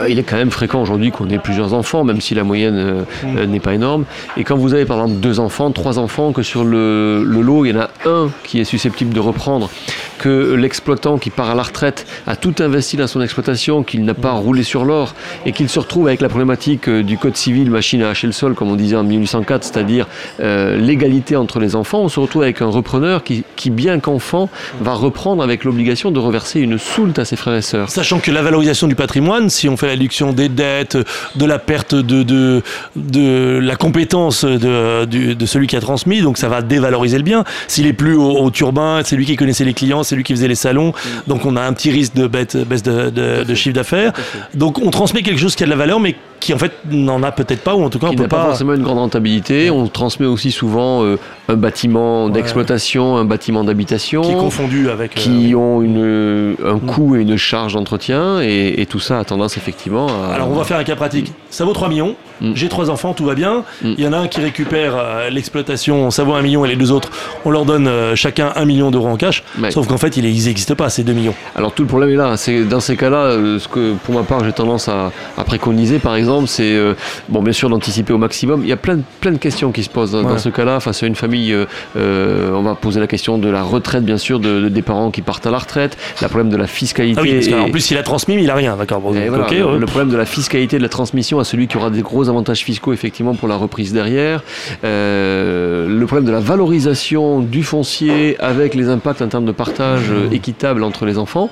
il 0.10 0.20
est 0.20 0.24
quand 0.24 0.38
même 0.38 0.52
fréquent 0.52 0.82
aujourd'hui 0.82 1.12
qu'on 1.12 1.30
ait 1.30 1.40
plusieurs 1.40 1.74
enfants, 1.74 2.04
même 2.04 2.22
si 2.22 2.36
la 2.36 2.44
moyenne 2.44 2.78
euh, 2.78 3.02
mm. 3.24 3.38
euh, 3.38 3.46
n'est 3.46 3.60
pas 3.60 3.74
énorme. 3.74 4.06
Et 4.36 4.44
quand 4.44 4.58
vous 4.58 4.74
avez 4.74 4.86
par 4.86 4.98
exemple 4.98 5.20
deux 5.20 5.40
enfants, 5.40 5.72
trois 5.72 6.00
enfants, 6.00 6.32
que 6.32 6.44
sur 6.44 6.64
le, 6.64 7.24
lot, 7.24 7.66
il 7.66 7.76
y 7.76 7.78
en 7.78 7.82
a 7.82 7.90
un 8.06 8.30
qui 8.44 8.60
est 8.60 8.66
susceptible 8.66 9.14
de 9.14 9.20
reprendre, 9.20 9.70
que 10.18 10.54
l'exploitant 10.54 11.18
qui 11.18 11.30
part 11.30 11.50
à 11.50 11.56
la 11.56 11.64
retraite 11.64 12.06
a 12.26 12.36
tout 12.36 12.56
investi 12.60 12.98
dans 12.98 13.08
son 13.08 13.22
exploitation, 13.22 13.84
qu'il 13.84 14.04
n'a 14.04 14.14
pas 14.14 14.32
roulé 14.32 14.64
sur 14.64 14.86
l'or, 14.86 15.14
et 15.46 15.52
qu'il 15.52 15.70
se 15.70 15.80
retrouve 15.80 16.08
avec 16.08 16.22
la 16.22 16.30
problématique 16.30 16.90
du 16.90 17.18
code 17.18 17.36
civil 17.36 17.70
machine 17.70 18.02
à 18.02 18.10
hacher 18.10 18.28
le 18.28 18.34
sol, 18.34 18.56
comme 18.56 18.72
on 18.72 18.76
disait 18.76 18.96
en 18.96 19.04
1804, 19.04 19.64
c'est-à-dire 19.64 20.08
l'égalité 20.40 21.36
entre 21.36 21.60
les 21.60 21.76
enfants, 21.76 22.00
on 22.02 22.10
se 22.10 22.20
retrouve 22.20 22.44
avec 22.44 22.62
un 22.62 22.68
repreneur 22.68 23.24
qui, 23.24 23.44
qui 23.56 23.70
bien 23.70 24.00
qu'enfant, 24.00 24.50
va 24.82 24.94
reprendre 24.94 25.44
avec 25.44 25.64
l'obligation 25.64 26.12
de 26.12 26.20
reverser 26.20 26.60
une 26.60 26.78
soulte 26.78 27.20
à 27.20 27.26
ses 27.26 27.36
frères 27.36 27.56
et 27.56 27.62
sœurs. 27.62 27.90
Sachant 27.90 28.20
que 28.20 28.32
la 28.32 28.42
valorisation 28.42 28.88
du 28.88 28.96
patrimoine, 28.96 29.50
si 29.50 29.70
on 29.70 29.77
fait 29.78 29.88
la 29.88 29.94
réduction 29.94 30.34
des 30.34 30.50
dettes, 30.50 30.98
de 31.36 31.46
la 31.46 31.60
perte 31.60 31.96
de, 31.96 32.24
de, 32.24 32.62
de 32.96 33.60
la 33.62 33.76
compétence 33.76 34.46
de, 34.46 35.06
de, 35.06 35.46
celui 35.46 35.68
qui 35.68 35.76
a 35.76 35.82
transmis, 35.82 36.22
donc 36.22 36.38
ça 36.38 36.50
va 36.50 36.62
dévaloriser 36.62 37.18
le 37.18 37.24
bien. 37.24 37.44
S'il 37.68 37.88
est 37.88 37.94
plus 37.94 38.16
au, 38.16 38.50
turbin, 38.52 39.02
c'est 39.04 39.16
lui 39.16 39.26
qui 39.26 39.36
connaissait 39.36 39.66
les 39.66 39.74
clients, 39.74 40.04
c'est 40.04 40.16
lui 40.16 40.24
qui 40.24 40.34
faisait 40.34 40.48
les 40.48 40.56
salons, 40.56 40.94
donc 41.28 41.46
on 41.46 41.56
a 41.56 41.62
un 41.62 41.74
petit 41.74 41.92
risque 41.92 42.16
de 42.16 42.28
baisse 42.28 42.84
de, 42.84 43.44
de 43.44 43.56
chiffre 43.56 43.76
d'affaires. 43.76 44.14
Donc 44.54 44.80
on 44.80 44.92
transmet 44.92 45.22
quelque 45.22 45.40
chose 45.40 45.56
qui 45.56 45.64
a 45.64 45.66
de 45.66 45.72
la 45.72 45.78
valeur, 45.78 46.00
mais 46.00 46.16
qui 46.40 46.54
en 46.54 46.58
fait 46.58 46.74
n'en 46.90 47.24
a 47.24 47.32
peut-être 47.32 47.62
pas 47.62 47.76
ou 47.76 47.84
en 47.84 47.90
tout 47.90 48.00
cas 48.00 48.08
on 48.08 48.16
peut 48.16 48.28
pas... 48.28 48.46
forcément 48.46 48.74
une 48.74 48.84
grande 48.84 49.00
rentabilité. 49.00 49.70
On 49.70 49.88
transmet 49.88 50.28
aussi 50.28 50.52
souvent 50.52 51.04
euh, 51.04 51.18
un 51.48 51.56
bâtiment 51.56 52.30
d'exploitation, 52.30 53.18
un 53.18 53.26
bâtiment 53.26 53.64
d'habitation 53.64 54.22
qui 54.22 54.32
est 54.32 54.36
confondu 54.36 54.90
avec 54.90 55.16
qui 55.16 55.54
euh, 55.54 55.58
ont 55.58 55.82
une, 55.82 56.56
un 56.64 56.76
mm. 56.76 56.86
coût 56.86 57.16
et 57.16 57.22
une 57.22 57.38
charge 57.38 57.74
d'entretien 57.74 58.42
et, 58.42 58.86
tout 58.88 59.00
ça 59.00 59.20
a 59.20 59.26
tendance 59.26 59.58
effectivement 59.68 60.08
à... 60.08 60.34
Alors 60.34 60.50
on 60.50 60.56
va 60.56 60.64
faire 60.64 60.78
un 60.78 60.84
cas 60.84 60.96
pratique. 60.96 61.34
Ça 61.50 61.66
vaut 61.66 61.74
3 61.74 61.90
millions. 61.90 62.16
Mm. 62.42 62.52
J'ai 62.56 62.70
trois 62.70 62.90
enfants, 62.90 63.14
tout 63.14 63.26
va 63.26 63.36
bien. 63.36 63.64
Mm. 63.82 63.94
Il 63.98 64.04
y 64.04 64.08
en 64.08 64.14
a 64.14 64.18
un 64.18 64.28
qui 64.28 64.42
récupère 64.42 64.96
euh, 64.96 65.30
l'exploitation, 65.30 66.12
ça 66.12 66.24
vaut 66.24 66.34
1 66.34 66.42
million 66.42 66.66
et 66.66 66.70
les 66.70 66.76
deux 66.76 66.92
autres, 66.92 67.10
on 67.46 67.52
leur 67.52 67.66
donne 67.66 67.90
chacun 68.16 68.52
1 68.56 68.66
million 68.66 68.92
d'euros 68.92 69.08
en 69.08 69.18
cash. 69.18 69.44
Sauf 69.70 69.88
qu'en 69.88 69.98
fait, 69.98 70.18
ils 70.18 70.24
n'existent 70.24 70.76
pas 70.76 70.90
ces 70.90 71.04
2 71.04 71.14
millions. 71.14 71.36
Alors 71.56 71.74
tout 71.74 71.84
le 71.84 71.88
problème 71.88 72.10
est 72.10 72.16
là. 72.16 72.38
C'est 72.38 72.64
dans 72.64 72.80
ces 72.80 72.96
cas-là, 72.96 73.32
ce 73.60 73.68
que 73.68 73.94
pour 74.04 74.16
ma 74.16 74.24
part 74.24 74.44
j'ai 74.44 74.54
tendance 74.54 74.88
à, 74.88 75.12
à 75.38 75.44
préconiser 75.44 76.00
par 76.00 76.16
exemple 76.16 76.48
c'est 76.48 76.76
euh, 76.76 76.94
bon, 77.30 77.42
bien 77.42 77.54
sûr 77.54 77.70
d'anticiper 77.70 78.14
au 78.14 78.18
maximum. 78.18 78.62
Il 78.64 78.70
y 78.70 78.74
a 78.74 78.78
plein, 78.78 79.00
plein 79.22 79.32
de 79.32 79.38
questions 79.38 79.72
qui 79.72 79.84
se 79.84 79.90
posent 79.90 80.12
dans, 80.12 80.38
ce 80.38 80.50
cas-là. 80.50 80.80
Face 80.80 81.04
à 81.04 81.08
une 81.08 81.16
famille, 81.16 81.54
euh, 81.54 81.66
euh, 81.96 82.52
on 82.54 82.64
va 82.64 82.76
poser 82.76 83.00
la 83.00 83.08
question 83.08 83.38
de 83.38 83.50
la 83.50 83.64
retraite, 83.64 84.04
bien 84.04 84.18
sûr, 84.18 84.40
de, 84.40 84.70
des 84.70 84.82
parents 84.82 85.12
qui 85.12 85.22
partent 85.22 85.46
à 85.46 85.52
la 85.52 85.60
retraite, 85.60 85.98
le 86.22 86.28
problème 86.28 86.50
de 86.50 86.58
la 86.58 86.68
fiscalité. 86.68 87.52
Ah 87.54 87.62
en 87.64 87.70
plus, 87.70 87.92
il 87.92 87.98
a 87.98 88.04
transmis, 88.04 88.36
mais 88.36 88.44
il 88.44 88.50
a 88.50 88.56
rien, 88.56 88.76
d'accord. 88.76 89.02
le, 89.12 89.86
problème 89.86 90.10
de 90.10 90.18
la 90.18 90.26
fiscalité 90.26 90.78
de 90.78 90.84
la 90.84 90.90
transmission 90.90 91.40
à 91.40 91.44
celui 91.44 91.68
qui 91.68 91.78
aura 91.78 91.90
des 91.90 92.02
gros 92.02 92.27
gros 92.28 92.30
avantages 92.30 92.64
fiscaux 92.64 92.94
effectivement 92.94 93.36
pour 93.36 93.48
la 93.48 93.56
reprise 93.56 93.94
derrière. 93.94 94.44
le 94.84 96.06
problème 96.06 96.26
de 96.26 96.32
la 96.32 96.40
valorisation 96.40 97.40
du 97.40 97.64
foncier 97.64 98.36
avec 98.40 98.76
les 98.76 98.90
impacts 98.90 99.22
en 99.22 99.28
termes 99.28 99.46
de 99.46 99.52
partage 99.52 100.10
mmh. 100.10 100.34
équitable 100.34 100.84
entre 100.84 101.06
les 101.06 101.18
enfants. 101.18 101.50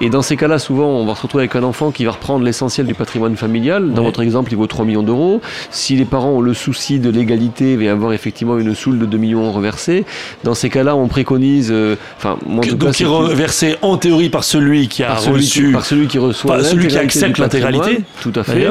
Et 0.00 0.10
dans 0.10 0.22
ces 0.22 0.36
cas-là, 0.36 0.58
souvent, 0.58 0.88
on 0.88 1.06
va 1.06 1.14
se 1.14 1.22
retrouver 1.22 1.42
avec 1.44 1.56
un 1.56 1.62
enfant 1.62 1.90
qui 1.90 2.04
va 2.04 2.12
reprendre 2.12 2.44
l'essentiel 2.44 2.86
du 2.86 2.94
patrimoine 2.94 3.36
familial. 3.36 3.92
Dans 3.92 4.02
votre 4.02 4.22
exemple, 4.22 4.52
il 4.52 4.56
vaut 4.56 4.66
3 4.66 4.84
millions 4.84 5.02
d'euros. 5.02 5.40
Si 5.70 5.96
les 5.96 6.04
parents 6.04 6.30
ont 6.30 6.40
le 6.40 6.54
souci 6.54 6.98
de 6.98 7.10
l'égalité, 7.10 7.72
il 7.72 7.78
va 7.78 7.84
y 7.84 7.88
avoir 7.88 8.12
effectivement 8.12 8.58
une 8.58 8.74
soule 8.74 8.98
de 8.98 9.06
2 9.06 9.18
millions 9.18 9.52
reversée. 9.52 10.04
Dans 10.44 10.54
ces 10.54 10.70
cas-là, 10.70 10.96
on 10.96 11.08
préconise. 11.08 11.70
Euh, 11.70 11.96
enfin, 12.16 12.38
donc, 12.46 12.64
qui 12.92 13.02
est 13.02 13.06
reversé 13.06 13.76
en 13.82 13.96
théorie 13.96 14.30
par 14.30 14.44
celui 14.44 14.88
qui 14.88 15.02
a 15.02 15.14
reçu. 15.14 15.72
par 15.72 15.84
celui 15.84 16.06
qui 16.06 16.18
reçoit. 16.18 16.62
celui 16.64 16.88
qui 16.88 16.98
accepte 16.98 17.38
l'intégralité. 17.38 18.00
Tout 18.20 18.32
à 18.36 18.44
fait. 18.44 18.68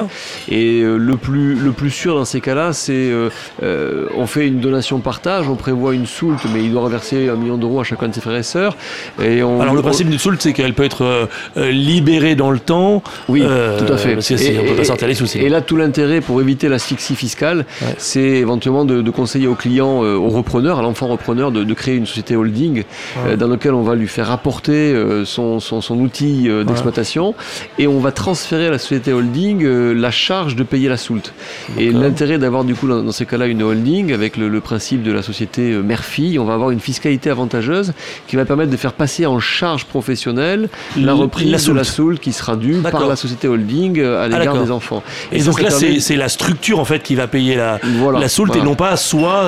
Et 0.49 0.81
euh, 0.81 0.97
le, 0.97 1.17
plus, 1.17 1.40
le 1.41 1.71
plus 1.71 1.89
sûr 1.89 2.15
dans 2.15 2.25
ces 2.25 2.41
cas-là, 2.41 2.73
c'est 2.73 3.11
euh, 3.63 4.07
on 4.15 4.27
fait 4.27 4.47
une 4.47 4.59
donation 4.59 4.99
partage, 4.99 5.47
on 5.49 5.55
prévoit 5.55 5.93
une 5.93 6.05
soulte, 6.05 6.41
mais 6.53 6.63
il 6.63 6.71
doit 6.71 6.83
reverser 6.83 7.29
un 7.29 7.35
million 7.35 7.57
d'euros 7.57 7.79
à 7.79 7.83
chacun 7.83 8.07
de 8.07 8.13
ses 8.13 8.21
frères 8.21 8.37
et 8.37 8.43
sœurs. 8.43 8.75
Et 9.21 9.43
on, 9.43 9.61
Alors 9.61 9.73
le 9.73 9.81
principe 9.81 10.09
d'une 10.09 10.19
soulte, 10.19 10.41
c'est 10.41 10.53
qu'elle 10.53 10.73
peut 10.73 10.83
être 10.83 11.27
libérée 11.55 12.35
dans 12.35 12.51
le 12.51 12.59
temps. 12.59 13.03
Oui, 13.27 13.41
tout 13.41 13.93
à 13.93 13.97
fait. 13.97 14.15
Parce 14.15 14.31
et, 14.31 14.57
on 14.59 14.65
peut 14.65 14.75
pas 14.75 14.83
sortir 14.83 15.07
les 15.07 15.15
soucis. 15.15 15.39
Et 15.39 15.49
là, 15.49 15.61
tout 15.61 15.77
l'intérêt 15.77 16.21
pour 16.21 16.41
éviter 16.41 16.69
l'asphyxie 16.69 17.15
fiscale, 17.15 17.65
c'est 17.97 18.19
éventuellement 18.19 18.85
de, 18.85 19.11
conseiller 19.11 19.47
au 19.47 19.55
client, 19.55 20.01
au 20.01 20.29
repreneur, 20.29 20.79
à 20.79 20.81
l'enfant 20.81 21.07
repreneur, 21.07 21.51
de, 21.51 21.73
créer 21.73 21.95
une 21.95 22.05
société 22.05 22.35
holding 22.35 22.83
dans 23.37 23.47
laquelle 23.47 23.73
on 23.73 23.83
va 23.83 23.95
lui 23.95 24.07
faire 24.07 24.31
apporter 24.31 24.93
son, 25.25 25.59
son, 25.59 25.81
son, 25.81 25.99
outil 25.99 26.49
d'exploitation 26.65 27.33
et 27.79 27.87
on 27.87 27.99
va 27.99 28.11
transférer 28.11 28.67
à 28.67 28.71
la 28.71 28.77
société 28.77 29.13
holding 29.13 29.65
la 29.93 30.11
charge 30.11 30.55
de 30.55 30.63
payer 30.63 30.89
la 30.89 30.97
soulte. 30.97 31.30
Et 31.77 31.91
l'intérêt 31.91 32.37
d'avoir 32.37 32.63
du 32.63 32.75
coup 32.75 32.87
dans, 32.87 33.11
ces 33.11 33.25
cas-là 33.25 33.47
une 33.47 33.63
holding 33.63 34.13
avec 34.13 34.37
le, 34.37 34.61
principe 34.61 35.03
de 35.03 35.11
la 35.11 35.21
société 35.21 35.71
mère-fille, 35.71 36.37
on 36.37 36.45
va 36.45 36.53
avoir 36.53 36.69
une 36.69 36.79
fiscalité 36.79 37.29
avantageuse 37.29 37.93
qui 38.27 38.35
va 38.35 38.45
permettre 38.45 38.69
de 38.69 38.77
faire 38.77 38.93
passer 38.93 39.25
en 39.25 39.39
charge 39.39 39.85
professionnelle 39.85 40.69
la 40.97 41.13
reprise 41.13 41.65
de 41.65 41.73
la 41.73 41.83
soulte 41.83 42.19
qui 42.19 42.31
sera 42.31 42.55
due 42.55 42.75
par 42.77 43.07
la 43.07 43.15
société 43.15 43.47
holding 43.47 44.01
à 44.01 44.27
l'égard 44.27 44.61
des 44.61 44.71
enfants. 44.71 45.03
Et, 45.31 45.41
donc 45.43 45.61
là, 45.61 45.69
c'est 45.71 46.15
la 46.15 46.29
structure 46.29 46.79
en 46.79 46.85
fait 46.85 47.01
qui 47.03 47.15
va 47.15 47.27
payer 47.27 47.55
la, 47.55 47.79
la 48.19 48.29
soulte 48.29 48.55
et 48.55 48.61
non 48.61 48.75
pas 48.75 48.95
soit 48.97 49.41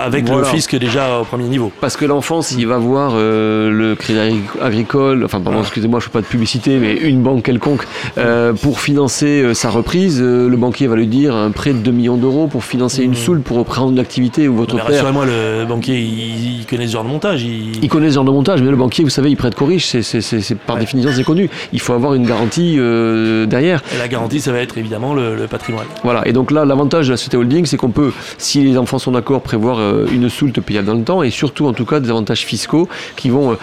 avec 0.00 0.28
le 0.28 0.44
fisc 0.44 0.76
déjà 0.76 1.20
au 1.20 1.24
premier 1.24 1.44
niveau. 1.44 1.72
Parce 1.80 1.96
que 1.96 2.04
l'enfant, 2.04 2.42
s'il 2.42 2.66
va 2.66 2.78
voir 2.78 3.14
le 3.16 3.94
crédit 3.94 4.40
agricole, 4.60 5.24
enfin 5.24 5.40
pardon, 5.40 5.60
excusez-moi, 5.60 6.00
je 6.00 6.06
ne 6.06 6.10
fais 6.10 6.12
pas 6.12 6.20
de 6.20 6.26
publicité, 6.26 6.78
mais 6.78 6.94
une 6.94 7.22
banque 7.22 7.42
quelconque, 7.42 7.86
euh, 8.16 8.52
pour 8.52 8.80
financer 8.80 9.42
euh, 9.42 9.54
sa 9.54 9.70
reprise, 9.70 10.20
euh, 10.20 10.48
le 10.48 10.56
banquier 10.56 10.86
va 10.86 10.96
lui 10.96 11.06
dire 11.08 11.34
un 11.34 11.50
prêt 11.50 11.72
de 11.72 11.78
2 11.78 11.90
millions 11.90 12.16
d'euros 12.16 12.46
pour 12.46 12.64
financer 12.64 13.02
une 13.02 13.12
mmh. 13.12 13.16
soule 13.16 13.40
pour 13.40 13.56
reprendre 13.58 13.92
une 13.92 13.98
activité 13.98 14.48
ou 14.48 14.54
votre 14.54 14.76
mais 14.76 14.82
père. 14.82 15.12
moi 15.12 15.26
le 15.26 15.64
banquier, 15.66 15.98
il, 15.98 16.64
connaît 16.66 16.86
ce 16.86 16.92
genre 16.92 17.04
de 17.04 17.08
montage. 17.08 17.42
Il... 17.42 17.88
connaît 17.88 18.10
ce 18.10 18.14
genre 18.14 18.24
de 18.24 18.30
montage, 18.30 18.62
mais 18.62 18.70
le 18.70 18.76
banquier, 18.76 19.04
vous 19.04 19.10
savez, 19.10 19.30
il 19.30 19.36
prête 19.36 19.54
qu'au 19.54 19.66
riche, 19.66 19.86
c'est 19.86 20.54
par 20.54 20.76
définition, 20.76 21.10
c'est 21.14 21.24
connu. 21.24 21.50
Il 21.72 21.80
faut 21.80 21.92
avoir 21.92 22.14
une 22.14 22.26
garantie 22.26 22.78
derrière. 23.46 23.82
Et 23.94 23.98
la 23.98 24.08
garantie, 24.08 24.40
ça 24.40 24.52
va 24.52 24.60
être 24.60 24.78
évidemment 24.78 25.14
le, 25.14 25.46
patrimoine. 25.48 25.86
Voilà, 26.04 26.26
et 26.28 26.32
donc 26.32 26.50
là, 26.50 26.64
l'avantage 26.64 27.06
de 27.06 27.12
la 27.12 27.16
société 27.16 27.36
holding, 27.36 27.64
c'est 27.64 27.76
qu'on 27.78 27.90
peut, 27.90 28.12
si 28.36 28.62
les 28.62 28.76
enfants 28.76 28.98
sont 28.98 29.12
d'accord, 29.12 29.40
prévoir 29.42 29.80
une 30.12 30.28
soulte 30.28 30.60
payable 30.60 30.86
dans 30.86 30.94
le 30.94 31.04
temps 31.04 31.22
et 31.22 31.30
surtout, 31.30 31.66
en 31.66 31.72
tout 31.72 31.86
cas, 31.86 32.00
des 32.00 32.10
avantages 32.10 32.44
fiscaux 32.44 32.88
qui 33.16 33.30
vont 33.30 33.56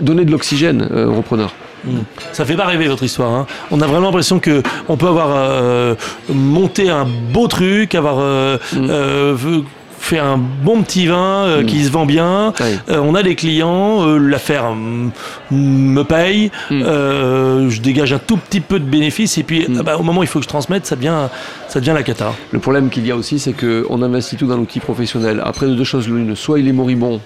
donner 0.00 0.24
de 0.24 0.30
l'oxygène 0.30 0.88
euh, 0.90 1.06
aux 1.06 1.16
repreneurs. 1.16 1.54
Hmm. 1.86 2.00
Ça 2.32 2.44
fait 2.44 2.56
pas 2.56 2.66
rêver 2.66 2.88
votre 2.88 3.02
histoire. 3.02 3.32
Hein. 3.32 3.46
On 3.70 3.80
a 3.80 3.86
vraiment 3.86 4.06
l'impression 4.06 4.38
que 4.38 4.62
on 4.88 4.96
peut 4.96 5.08
avoir 5.08 5.28
euh, 5.32 5.94
monté 6.28 6.90
un 6.90 7.04
beau 7.04 7.46
truc, 7.46 7.94
avoir 7.94 8.16
euh, 8.18 8.58
hmm. 8.72 9.64
fait 9.98 10.18
un 10.18 10.36
bon 10.38 10.82
petit 10.82 11.06
vin 11.06 11.60
hmm. 11.60 11.66
qui 11.66 11.84
se 11.84 11.90
vend 11.90 12.06
bien. 12.06 12.52
on 12.88 13.14
a 13.14 13.22
des 13.22 13.34
clients, 13.34 14.06
l'affaire 14.16 14.74
me 15.50 16.02
paye, 16.02 16.50
je 16.70 17.80
dégage 17.80 18.12
un 18.12 18.18
tout 18.18 18.36
petit 18.36 18.60
peu 18.60 18.78
de 18.78 18.84
bénéfices 18.84 19.38
et 19.38 19.42
puis 19.42 19.66
ah 19.78 19.82
bah, 19.82 19.96
au 19.96 20.02
moment 20.02 20.20
où 20.20 20.24
il 20.24 20.28
faut 20.28 20.38
que 20.38 20.44
je 20.44 20.48
transmette, 20.48 20.86
ça 20.86 20.96
devient, 20.96 21.28
ça 21.68 21.80
devient 21.80 21.92
la 21.94 22.02
cata. 22.02 22.32
Le 22.52 22.58
problème 22.58 22.90
qu'il 22.90 23.06
y 23.06 23.10
a 23.10 23.16
aussi, 23.16 23.38
c'est 23.38 23.52
qu'on 23.52 24.02
investit 24.02 24.36
tout 24.36 24.46
dans 24.46 24.56
l'outil 24.56 24.80
professionnel. 24.80 25.42
Après, 25.44 25.66
de 25.66 25.74
deux 25.74 25.84
choses 25.84 26.08
l'une, 26.08 26.34
soit 26.36 26.58
il 26.58 26.68
est 26.68 26.72
moribond 26.72 27.20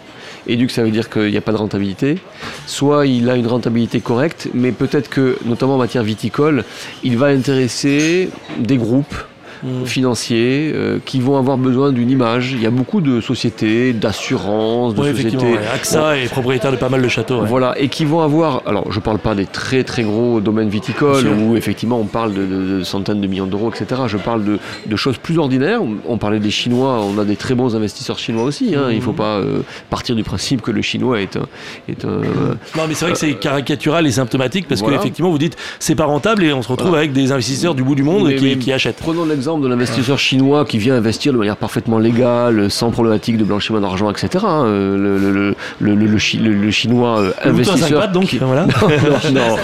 coup 0.56 0.72
ça 0.72 0.82
veut 0.82 0.90
dire 0.90 1.10
qu'il 1.10 1.30
n'y 1.30 1.36
a 1.36 1.42
pas 1.42 1.52
de 1.52 1.58
rentabilité, 1.58 2.18
soit 2.66 3.06
il 3.06 3.28
a 3.28 3.36
une 3.36 3.46
rentabilité 3.46 4.00
correcte, 4.00 4.48
mais 4.54 4.72
peut-être 4.72 5.08
que, 5.08 5.38
notamment 5.44 5.74
en 5.74 5.78
matière 5.78 6.02
viticole, 6.02 6.64
il 7.02 7.18
va 7.18 7.26
intéresser 7.26 8.30
des 8.58 8.76
groupes 8.76 9.14
Mm. 9.62 9.86
financiers 9.86 10.72
euh, 10.72 10.98
qui 11.04 11.20
vont 11.20 11.36
avoir 11.36 11.58
besoin 11.58 11.92
d'une 11.92 12.10
image. 12.10 12.52
Il 12.52 12.62
y 12.62 12.66
a 12.66 12.70
beaucoup 12.70 13.00
de 13.00 13.20
sociétés, 13.20 13.92
d'assurances, 13.92 14.94
de 14.94 15.02
sociétés. 15.02 15.58
AXA 15.74 16.18
est 16.18 16.28
propriétaire 16.28 16.70
de 16.70 16.76
pas 16.76 16.88
mal 16.88 17.02
de 17.02 17.08
châteaux. 17.08 17.44
Voilà, 17.44 17.74
et 17.78 17.88
qui 17.88 18.04
vont 18.04 18.20
avoir. 18.20 18.62
Alors, 18.66 18.90
je 18.92 18.98
ne 18.98 19.02
parle 19.02 19.18
pas 19.18 19.34
des 19.34 19.46
très 19.46 19.82
très 19.84 20.04
gros 20.04 20.40
domaines 20.40 20.68
viticoles 20.68 21.26
où 21.26 21.56
effectivement 21.56 21.98
on 21.98 22.04
parle 22.04 22.34
de, 22.34 22.82
centaines 22.84 23.20
de 23.20 23.26
millions 23.26 23.46
d'euros, 23.46 23.70
etc. 23.72 24.02
Je 24.06 24.16
parle 24.16 24.44
de, 24.44 24.96
choses 24.96 25.18
plus 25.18 25.38
ordinaires. 25.38 25.80
On 26.06 26.18
parlait 26.18 26.40
des 26.40 26.50
Chinois, 26.50 27.00
on 27.00 27.18
a 27.18 27.24
des 27.24 27.36
très 27.36 27.54
bons 27.54 27.74
investisseurs 27.76 28.18
chinois 28.18 28.44
aussi. 28.44 28.74
Hein. 28.74 28.88
Il 28.90 28.96
ne 28.96 29.02
faut 29.02 29.12
mm. 29.12 29.16
pas 29.16 29.38
euh, 29.38 29.60
partir 29.90 30.16
du 30.16 30.24
principe 30.24 30.62
que 30.62 30.70
le 30.70 30.82
chinois 30.82 31.20
est 31.20 31.36
un. 31.36 31.46
Est 31.88 32.04
un 32.04 32.08
non, 32.76 32.86
mais 32.88 32.94
c'est 32.94 33.04
vrai 33.04 33.12
que 33.12 33.18
c'est 33.18 33.34
caricatural 33.34 34.06
et 34.06 34.10
symptomatique 34.10 34.66
parce 34.68 34.82
qu'effectivement 34.82 35.30
vous 35.30 35.38
dites 35.38 35.56
c'est 35.78 35.94
pas 35.94 36.04
rentable 36.04 36.44
et 36.44 36.52
on 36.52 36.62
se 36.62 36.68
retrouve 36.68 36.94
avec 36.94 37.12
des 37.12 37.32
investisseurs 37.32 37.74
du 37.74 37.82
bout 37.82 37.94
du 37.94 38.02
monde 38.02 38.32
qui, 38.34 38.58
qui 38.58 38.72
achètent. 38.72 38.96
Prenons 38.96 39.24
l'exemple 39.24 39.47
de 39.56 39.68
l'investisseur 39.68 40.18
chinois 40.18 40.66
qui 40.66 40.76
vient 40.76 40.96
investir 40.96 41.32
de 41.32 41.38
manière 41.38 41.56
parfaitement 41.56 41.98
légale, 41.98 42.70
sans 42.70 42.90
problématique 42.90 43.38
de 43.38 43.44
blanchiment 43.44 43.80
d'argent, 43.80 44.10
etc. 44.10 44.44
Hein, 44.46 44.66
le, 44.66 45.16
le, 45.18 45.54
le, 45.80 45.94
le, 45.94 46.70
chinois 46.70 47.20
euh, 47.20 47.32
investisseur. 47.44 48.08
donc, 48.08 48.34
voilà. 48.40 48.66
non, 49.32 49.56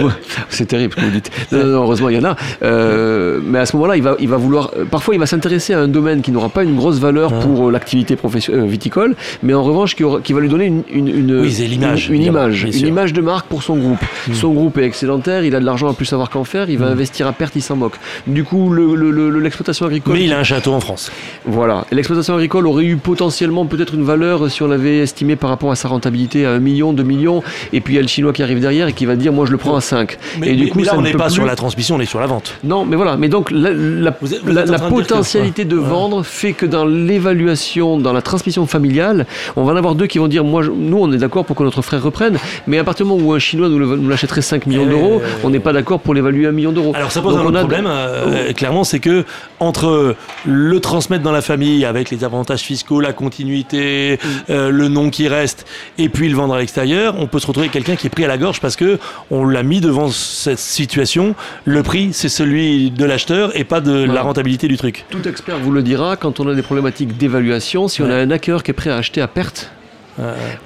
non, 0.00 0.10
c'est 0.48 0.66
terrible 0.66 0.94
ce 0.94 1.00
que 1.00 1.04
vous 1.04 1.12
dites. 1.12 1.30
heureusement, 1.52 2.08
il 2.08 2.16
y 2.16 2.18
en 2.18 2.24
a. 2.24 2.36
Euh, 2.62 3.40
mais 3.44 3.58
à 3.58 3.66
ce 3.66 3.76
moment-là, 3.76 3.96
il 3.96 4.02
va, 4.02 4.16
il 4.18 4.28
va 4.28 4.36
vouloir. 4.36 4.70
Parfois, 4.90 5.14
il 5.14 5.18
va 5.18 5.26
s'intéresser 5.26 5.74
à 5.74 5.80
un 5.80 5.88
domaine 5.88 6.22
qui 6.22 6.32
n'aura 6.32 6.48
pas 6.48 6.64
une 6.64 6.76
grosse 6.76 6.98
valeur 6.98 7.38
pour 7.40 7.68
euh, 7.68 7.70
l'activité 7.70 8.16
viticole, 8.48 9.14
mais 9.42 9.52
en 9.52 9.62
revanche, 9.62 9.94
qui, 9.94 10.32
va 10.32 10.40
lui 10.40 10.48
donner 10.48 10.66
une, 10.66 10.82
une, 10.90 11.08
une, 11.08 11.72
image, 11.72 12.08
une, 12.08 12.22
image, 12.22 12.64
une 12.64 12.86
image 12.86 13.12
de 13.12 13.20
marque 13.20 13.46
pour 13.46 13.62
son 13.62 13.76
groupe. 13.76 14.00
Hmm. 14.28 14.34
Son 14.34 14.52
groupe 14.52 14.78
est 14.78 14.84
excédentaire, 14.84 15.44
il 15.44 15.54
a 15.54 15.60
de 15.60 15.64
l'argent 15.64 15.90
à 15.90 15.94
plus 15.94 16.06
savoir 16.06 16.30
qu'en 16.30 16.44
faire, 16.44 16.70
il 16.70 16.78
va 16.78 16.88
hmm. 16.88 16.92
investir 16.92 17.26
à 17.26 17.32
perte, 17.32 17.56
il 17.56 17.62
s'en 17.62 17.76
moque. 17.76 17.96
Du 18.26 18.44
coup, 18.44 18.70
le 18.70 18.85
l'exploitation 18.94 19.86
agricole. 19.86 20.14
Mais 20.14 20.24
il 20.24 20.32
a 20.32 20.38
un 20.38 20.44
château 20.44 20.72
en 20.72 20.80
France. 20.80 21.10
Voilà. 21.44 21.84
L'exploitation 21.90 22.34
agricole 22.34 22.66
aurait 22.66 22.84
eu 22.84 22.96
potentiellement 22.96 23.66
peut-être 23.66 23.94
une 23.94 24.04
valeur 24.04 24.50
si 24.50 24.62
on 24.62 24.68
l'avait 24.68 24.98
estimé 24.98 25.36
par 25.36 25.50
rapport 25.50 25.70
à 25.70 25.76
sa 25.76 25.88
rentabilité 25.88 26.46
à 26.46 26.52
1 26.52 26.58
million, 26.60 26.92
2 26.92 27.02
millions. 27.02 27.42
Et 27.72 27.80
puis 27.80 27.94
il 27.94 27.96
y 27.96 27.98
a 27.98 28.02
le 28.02 28.08
chinois 28.08 28.32
qui 28.32 28.42
arrive 28.42 28.60
derrière 28.60 28.88
et 28.88 28.92
qui 28.92 29.06
va 29.06 29.16
dire 29.16 29.32
Moi 29.32 29.46
je 29.46 29.52
le 29.52 29.58
prends 29.58 29.76
à 29.76 29.80
5. 29.80 30.18
Mais, 30.38 30.48
et 30.48 30.54
du 30.54 30.68
coup, 30.68 30.82
là, 30.82 30.92
on 30.96 31.02
n'est 31.02 31.12
pas 31.12 31.30
sur 31.30 31.44
la 31.44 31.56
transmission, 31.56 31.96
on 31.96 32.00
est 32.00 32.06
sur 32.06 32.20
la 32.20 32.26
vente. 32.26 32.54
Non, 32.64 32.84
mais 32.84 32.96
voilà. 32.96 33.16
Mais 33.16 33.28
donc 33.28 33.50
la, 33.50 34.12
potentialité 34.12 35.64
de, 35.64 35.76
vendre 35.76 36.22
fait 36.22 36.52
que 36.52 36.66
dans 36.66 36.84
l'évaluation, 36.84 37.98
dans 37.98 38.12
la 38.12 38.22
transmission 38.22 38.66
familiale, 38.66 39.26
on 39.56 39.64
va 39.64 39.72
en 39.72 39.76
avoir 39.76 39.94
deux 39.94 40.06
qui 40.06 40.18
vont 40.18 40.28
dire 40.28 40.44
Moi, 40.44 40.64
nous, 40.64 40.98
on 40.98 41.12
est 41.12 41.18
d'accord 41.18 41.44
pour 41.44 41.56
que 41.56 41.62
notre 41.62 41.82
frère 41.82 42.02
reprenne. 42.02 42.38
Mais 42.66 42.78
à 42.78 42.84
partir 42.84 43.06
du 43.06 43.12
moment 43.12 43.28
où 43.28 43.32
un 43.32 43.38
chinois 43.38 43.68
nous 43.68 44.08
l'achèterait 44.08 44.42
5 44.42 44.66
millions 44.66 44.84
eh 44.86 44.90
d'euros, 44.90 45.22
on 45.44 45.50
n'est 45.50 45.60
pas 45.60 45.72
d'accord 45.72 46.00
pour 46.00 46.14
l'évaluer 46.14 46.46
à 46.46 46.50
1 46.50 46.52
million 46.52 46.72
d'euros. 46.72 46.92
Alors 46.94 47.12
ça 47.12 47.22
pose 47.22 47.36
un 47.36 47.44
autre 47.44 47.58
problème, 47.58 47.86
euh, 47.88 48.52
clairement, 48.52 48.75
c'est 48.84 49.00
que 49.00 49.24
entre 49.60 50.16
le 50.46 50.80
transmettre 50.80 51.22
dans 51.22 51.32
la 51.32 51.42
famille 51.42 51.84
avec 51.84 52.10
les 52.10 52.24
avantages 52.24 52.60
fiscaux, 52.60 53.00
la 53.00 53.12
continuité, 53.12 54.18
mm. 54.22 54.28
euh, 54.50 54.70
le 54.70 54.88
nom 54.88 55.10
qui 55.10 55.28
reste, 55.28 55.66
et 55.98 56.08
puis 56.08 56.28
le 56.28 56.36
vendre 56.36 56.54
à 56.54 56.58
l'extérieur, 56.58 57.16
on 57.18 57.26
peut 57.26 57.38
se 57.38 57.46
retrouver 57.46 57.66
avec 57.66 57.72
quelqu'un 57.72 57.96
qui 57.96 58.06
est 58.06 58.10
pris 58.10 58.24
à 58.24 58.28
la 58.28 58.38
gorge 58.38 58.60
parce 58.60 58.76
que 58.76 58.98
on 59.30 59.44
l'a 59.44 59.62
mis 59.62 59.80
devant 59.80 60.08
cette 60.08 60.58
situation. 60.58 61.34
Le 61.64 61.82
prix, 61.82 62.10
c'est 62.12 62.28
celui 62.28 62.90
de 62.90 63.04
l'acheteur 63.04 63.56
et 63.56 63.64
pas 63.64 63.80
de 63.80 64.04
la 64.04 64.22
rentabilité 64.22 64.68
du 64.68 64.76
truc. 64.76 65.04
Tout 65.10 65.26
expert 65.28 65.58
vous 65.58 65.72
le 65.72 65.82
dira 65.82 66.16
quand 66.16 66.40
on 66.40 66.48
a 66.48 66.54
des 66.54 66.62
problématiques 66.62 67.16
d'évaluation. 67.16 67.88
Si 67.88 68.02
on 68.02 68.10
a 68.10 68.14
un 68.14 68.30
hacker 68.30 68.62
qui 68.62 68.70
est 68.70 68.74
prêt 68.74 68.90
à 68.90 68.96
acheter 68.96 69.20
à 69.20 69.28
perte, 69.28 69.70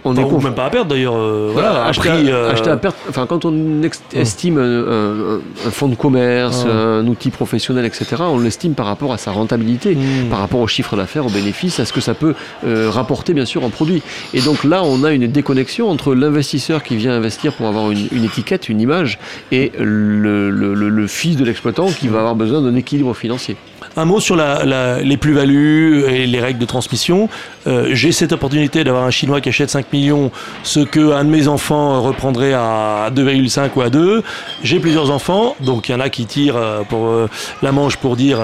on 0.05 0.17
est 0.17 0.43
même 0.45 0.55
pas 0.55 0.67
à 0.67 0.71
perdre 0.71 0.91
d'ailleurs. 0.91 1.17
Euh, 1.17 1.51
voilà, 1.53 1.85
acheter, 1.85 2.09
à, 2.09 2.51
acheter, 2.51 2.71
à, 2.71 2.77
perte. 2.77 2.97
Enfin, 3.09 3.27
quand 3.27 3.45
on 3.45 3.83
estime 4.13 4.59
un, 4.59 5.71
fonds 5.71 5.89
de 5.89 5.95
commerce, 5.95 6.65
un 6.65 7.07
outil 7.07 7.31
professionnel, 7.31 7.85
etc., 7.85 8.07
on 8.21 8.39
l'estime 8.39 8.75
par 8.75 8.87
rapport 8.87 9.13
à 9.13 9.19
sa 9.19 9.33
rentabilité, 9.33 9.95
hmm. 9.95 10.29
par 10.31 10.39
rapport 10.39 10.61
au 10.61 10.67
chiffre 10.67 10.97
d'affaires, 10.97 11.27
au 11.27 11.31
bénéfice, 11.31 11.81
à 11.81 11.85
ce 11.85 11.93
que 11.93 12.01
ça 12.01 12.15
peut 12.15 12.35
euh, 12.65 12.91
rapporter 12.91 13.35
bien 13.35 13.45
sûr 13.45 13.65
en 13.65 13.71
produit. 13.71 14.03
Et 14.35 14.41
donc 14.41 14.65
là, 14.65 14.83
on 14.85 15.05
a 15.05 15.13
une 15.13 15.27
déconnexion 15.27 15.91
entre 15.91 16.15
l'investisseur 16.15 16.83
qui 16.83 16.97
vient 16.97 17.13
investir 17.13 17.53
pour 17.53 17.67
avoir 17.67 17.91
une, 17.91 18.25
étiquette, 18.25 18.69
une 18.69 18.81
image, 18.81 19.19
et 19.53 19.73
le, 19.79 20.51
le, 20.51 20.75
le 20.75 21.07
fils 21.07 21.37
de 21.37 21.45
l'exploitant 21.45 21.87
qui 21.87 22.09
va 22.09 22.19
avoir 22.19 22.35
besoin 22.35 22.61
d'un 22.61 22.77
équilibre 22.77 23.15
financier. 23.15 23.57
Un 23.97 24.05
mot 24.05 24.21
sur 24.21 24.37
les 24.37 25.17
plus-values 25.17 26.05
et 26.05 26.27
les 26.27 26.41
règles 26.41 26.61
de 26.61 26.65
transmission. 26.65 27.29
J'ai 27.67 28.13
cette 28.13 28.33
opportunité 28.33 28.85
d'avoir 28.85 29.05
un 29.05 29.11
Chinois 29.11 29.41
qui 29.41 29.49
achète 29.49 29.69
5 29.69 29.93
millions, 29.93 30.31
ce 30.63 30.81
que 30.81 31.13
un 31.13 31.25
de 31.25 31.29
mes 31.29 31.49
enfants 31.49 32.01
reprendrait 32.01 32.53
à 32.53 33.11
2,5 33.15 33.71
ou 33.75 33.81
à 33.81 33.91
2. 33.91 34.23
J'ai 34.63 34.79
plusieurs 34.79 35.11
enfants, 35.11 35.57
donc 35.61 35.89
il 35.89 35.93
y 35.93 35.95
en 35.95 36.01
a 36.01 36.09
qui 36.09 36.25
tirent 36.27 36.85
pour 36.89 37.13
la 37.63 37.73
manche 37.73 37.97
pour 37.97 38.17
dire 38.17 38.39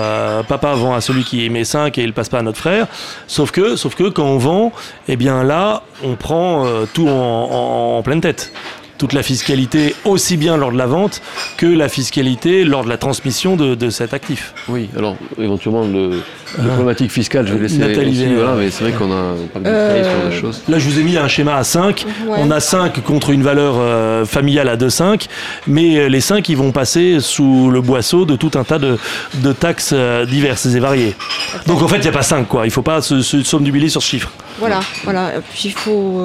papa 0.48 0.74
vend 0.74 0.94
à 0.94 1.00
celui 1.00 1.22
qui 1.22 1.48
met 1.48 1.64
5 1.64 1.96
et 1.96 2.02
il 2.02 2.12
passe 2.12 2.28
pas 2.28 2.40
à 2.40 2.42
notre 2.42 2.58
frère. 2.58 2.86
Sauf 3.28 3.52
que, 3.52 3.76
sauf 3.76 3.94
que 3.94 4.08
quand 4.08 4.26
on 4.26 4.38
vend, 4.38 4.72
eh 5.06 5.16
bien 5.16 5.44
là, 5.44 5.84
on 6.04 6.16
prend 6.16 6.66
tout 6.92 7.08
en 7.08 8.02
pleine 8.02 8.20
tête 8.20 8.52
toute 8.98 9.12
la 9.12 9.22
fiscalité, 9.22 9.94
aussi 10.04 10.36
bien 10.36 10.56
lors 10.56 10.72
de 10.72 10.78
la 10.78 10.86
vente 10.86 11.22
que 11.56 11.66
la 11.66 11.88
fiscalité 11.88 12.64
lors 12.64 12.84
de 12.84 12.88
la 12.88 12.96
transmission 12.96 13.56
de, 13.56 13.90
cet 13.90 14.14
actif. 14.14 14.52
Oui, 14.68 14.88
alors 14.96 15.16
éventuellement 15.38 15.84
le, 15.84 16.10
la 16.10 16.64
ah. 16.64 16.66
problématique 16.68 17.10
fiscale, 17.10 17.46
je 17.46 17.54
vais 17.54 17.60
laisser 17.60 17.78
Nathalie 17.78 18.26
voilà, 18.34 18.54
mais 18.54 18.70
c'est 18.70 18.84
vrai 18.84 18.92
qu'on 18.92 19.12
a 19.12 19.34
pas 19.52 19.60
de 19.60 19.66
euh, 19.66 20.30
sur 20.30 20.40
choses. 20.40 20.62
Là, 20.68 20.78
je 20.78 20.88
vous 20.88 20.98
ai 20.98 21.02
mis 21.02 21.16
un 21.16 21.28
schéma 21.28 21.56
à 21.56 21.64
5. 21.64 22.04
On 22.28 22.50
a 22.50 22.60
5 22.60 23.02
contre 23.02 23.30
une 23.30 23.42
valeur 23.42 23.74
euh, 23.78 24.24
familiale 24.24 24.68
à 24.68 24.76
2,5, 24.76 25.26
mais 25.66 25.98
euh, 25.98 26.08
les 26.08 26.20
5, 26.20 26.48
ils 26.48 26.56
vont 26.56 26.72
passer 26.72 27.18
sous 27.20 27.70
le 27.70 27.80
boisseau 27.80 28.24
de 28.24 28.36
tout 28.36 28.52
un 28.54 28.64
tas 28.64 28.78
de, 28.78 28.98
de 29.34 29.52
taxes 29.52 29.94
diverses 30.28 30.66
et 30.66 30.80
variées. 30.80 31.14
Donc 31.66 31.82
en 31.82 31.88
fait, 31.88 31.96
il 31.96 32.02
n'y 32.02 32.08
a 32.08 32.12
pas 32.12 32.22
5, 32.22 32.48
quoi. 32.48 32.64
Il 32.64 32.68
ne 32.68 32.72
faut 32.72 32.82
pas 32.82 33.02
se, 33.02 33.22
se 33.22 33.42
somnubiler 33.42 33.88
sur 33.88 34.02
ce 34.02 34.08
chiffre. 34.08 34.30
Voilà, 34.58 34.80
voilà. 35.04 35.32
Puis 35.52 35.68
il 35.68 35.72
faut, 35.72 36.20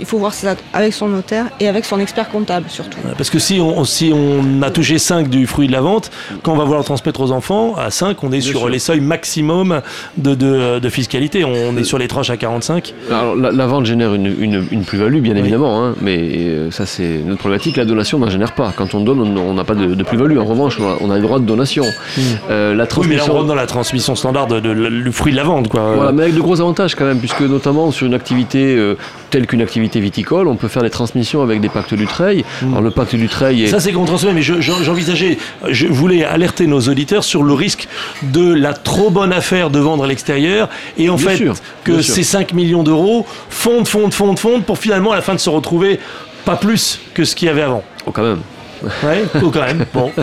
il 0.00 0.06
faut 0.06 0.18
voir 0.18 0.32
ça 0.32 0.54
avec 0.72 0.92
son 0.92 1.08
notaire 1.08 1.46
et 1.60 1.68
avec 1.68 1.84
son 1.84 1.98
expert 2.00 2.28
comptable 2.28 2.66
surtout. 2.68 2.98
Parce 3.16 3.30
que 3.30 3.38
si 3.38 3.60
on, 3.60 3.84
si 3.84 4.12
on 4.14 4.62
a 4.62 4.70
touché 4.70 4.98
5 4.98 5.28
du 5.28 5.46
fruit 5.46 5.66
de 5.66 5.72
la 5.72 5.80
vente, 5.80 6.10
quand 6.42 6.52
on 6.52 6.56
va 6.56 6.64
vouloir 6.64 6.84
transmettre 6.84 7.20
aux 7.20 7.32
enfants, 7.32 7.74
à 7.76 7.90
5, 7.90 8.22
on 8.22 8.32
est 8.32 8.40
sur 8.40 8.68
les 8.68 8.78
seuils 8.78 9.00
maximum 9.00 9.80
de, 10.16 10.34
de, 10.34 10.88
fiscalité. 10.88 11.44
On 11.44 11.76
est 11.76 11.84
sur 11.84 11.98
les 11.98 12.08
tranches 12.08 12.30
à 12.30 12.36
45. 12.36 12.94
Alors 13.10 13.36
la, 13.36 13.66
vente 13.66 13.86
génère 13.86 14.14
une, 14.14 14.66
une, 14.70 14.84
plus-value, 14.84 15.20
bien 15.20 15.36
évidemment, 15.36 15.84
hein, 15.84 15.94
mais 16.00 16.18
euh, 16.18 16.70
ça 16.70 16.86
c'est 16.86 17.20
notre 17.24 17.40
problématique. 17.40 17.76
La 17.76 17.84
donation 17.84 18.18
n'en 18.18 18.30
génère 18.30 18.54
pas. 18.54 18.72
Quand 18.76 18.94
on 18.94 19.00
donne, 19.00 19.20
on 19.38 19.54
n'a 19.54 19.64
pas 19.64 19.74
de, 19.74 20.02
plus-value. 20.02 20.38
En 20.38 20.44
revanche, 20.44 20.78
on 21.00 21.10
a 21.10 21.16
le 21.16 21.22
droit 21.22 21.38
de 21.38 21.44
donation. 21.44 21.84
Hmm. 21.84 22.20
Euh, 22.50 22.74
la 22.74 22.86
transmission... 22.86 23.16
Oui, 23.18 23.26
mais 23.26 23.32
on 23.32 23.36
rentre 23.36 23.48
dans 23.48 23.54
la 23.54 23.66
transmission 23.66 24.14
standard 24.14 24.46
du 24.46 25.12
fruit 25.12 25.32
de 25.32 25.36
la 25.36 25.44
vente. 25.44 25.68
Quoi. 25.68 25.94
Voilà, 25.94 26.12
mais 26.12 26.22
avec 26.22 26.34
de 26.34 26.40
gros 26.40 26.60
avantages 26.60 26.94
quand 26.94 27.04
même, 27.04 27.18
puisque 27.28 27.50
notamment 27.50 27.90
sur 27.90 28.06
une 28.06 28.14
activité 28.14 28.74
euh, 28.74 28.96
telle 29.30 29.46
qu'une 29.46 29.60
activité 29.60 30.00
viticole, 30.00 30.48
on 30.48 30.56
peut 30.56 30.68
faire 30.68 30.82
des 30.82 30.90
transmissions 30.90 31.42
avec 31.42 31.60
des 31.60 31.68
pactes 31.68 31.94
du 31.94 32.06
treil. 32.06 32.44
Hmm. 32.62 32.68
Alors 32.70 32.82
le 32.82 32.90
pacte 32.90 33.14
du 33.14 33.28
treil 33.28 33.64
est... 33.64 33.66
Ça 33.68 33.80
c'est 33.80 33.92
contre 33.92 34.08
mais 34.32 34.42
j'envisageais, 34.42 35.38
je, 35.68 35.86
voulais 35.86 36.24
alerter 36.24 36.66
nos 36.66 36.80
auditeurs 36.80 37.24
sur 37.24 37.42
le 37.42 37.52
risque 37.52 37.88
de 38.22 38.52
la 38.52 38.72
trop 38.72 39.10
bonne 39.10 39.32
affaire 39.32 39.70
de 39.70 39.78
vendre 39.78 40.04
à 40.04 40.06
l'extérieur 40.06 40.68
et 40.96 41.10
en 41.10 41.18
fait 41.18 41.44
que 41.84 42.00
ces 42.00 42.22
5 42.22 42.52
millions 42.54 42.82
d'euros 42.82 43.26
fondent, 43.50 43.86
fondent, 43.86 44.14
fondent, 44.14 44.38
fondent 44.38 44.64
pour 44.64 44.78
finalement 44.78 45.12
à 45.12 45.16
la 45.16 45.22
fin 45.22 45.34
de 45.34 45.40
se 45.40 45.50
retrouver 45.50 46.00
pas 46.44 46.56
plus 46.56 47.00
que 47.12 47.24
ce 47.24 47.34
qu'il 47.34 47.46
y 47.46 47.50
avait 47.50 47.62
avant. 47.62 47.84
Oh 48.06 48.10
quand 48.10 48.22
même. 48.22 48.40
Ouais, 48.82 49.24
ou 49.42 49.50
quand 49.50 49.62
même. 49.62 49.84
Bon. 49.92 50.10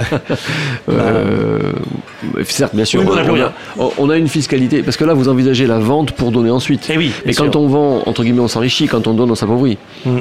Euh, 0.88 1.74
certes, 2.44 2.76
bien 2.76 2.86
sûr. 2.86 3.04
on, 3.98 4.10
a, 4.10 4.18
une 4.18 4.28
fiscalité. 4.28 4.84
Parce 4.84 4.98
que 4.98 5.04
là, 5.04 5.14
vous 5.14 5.30
envisagez 5.30 5.66
la 5.68 5.80
vente 5.80 6.12
pour 6.12 6.32
donner 6.32 6.50
ensuite. 6.50 6.90
Et 6.90 6.94
eh 6.94 6.98
oui, 6.98 7.12
Mais 7.26 7.34
quand 7.34 7.56
on 7.56 7.68
vend, 7.68 8.04
entre 8.06 8.24
guillemets, 8.24 8.42
on 8.42 8.48
s'enrichit. 8.48 8.88
Quand 8.88 9.08
on 9.08 9.14
donne, 9.14 9.32
on 9.32 9.36
s'appauvrit. 9.36 9.78
Mm. 10.06 10.20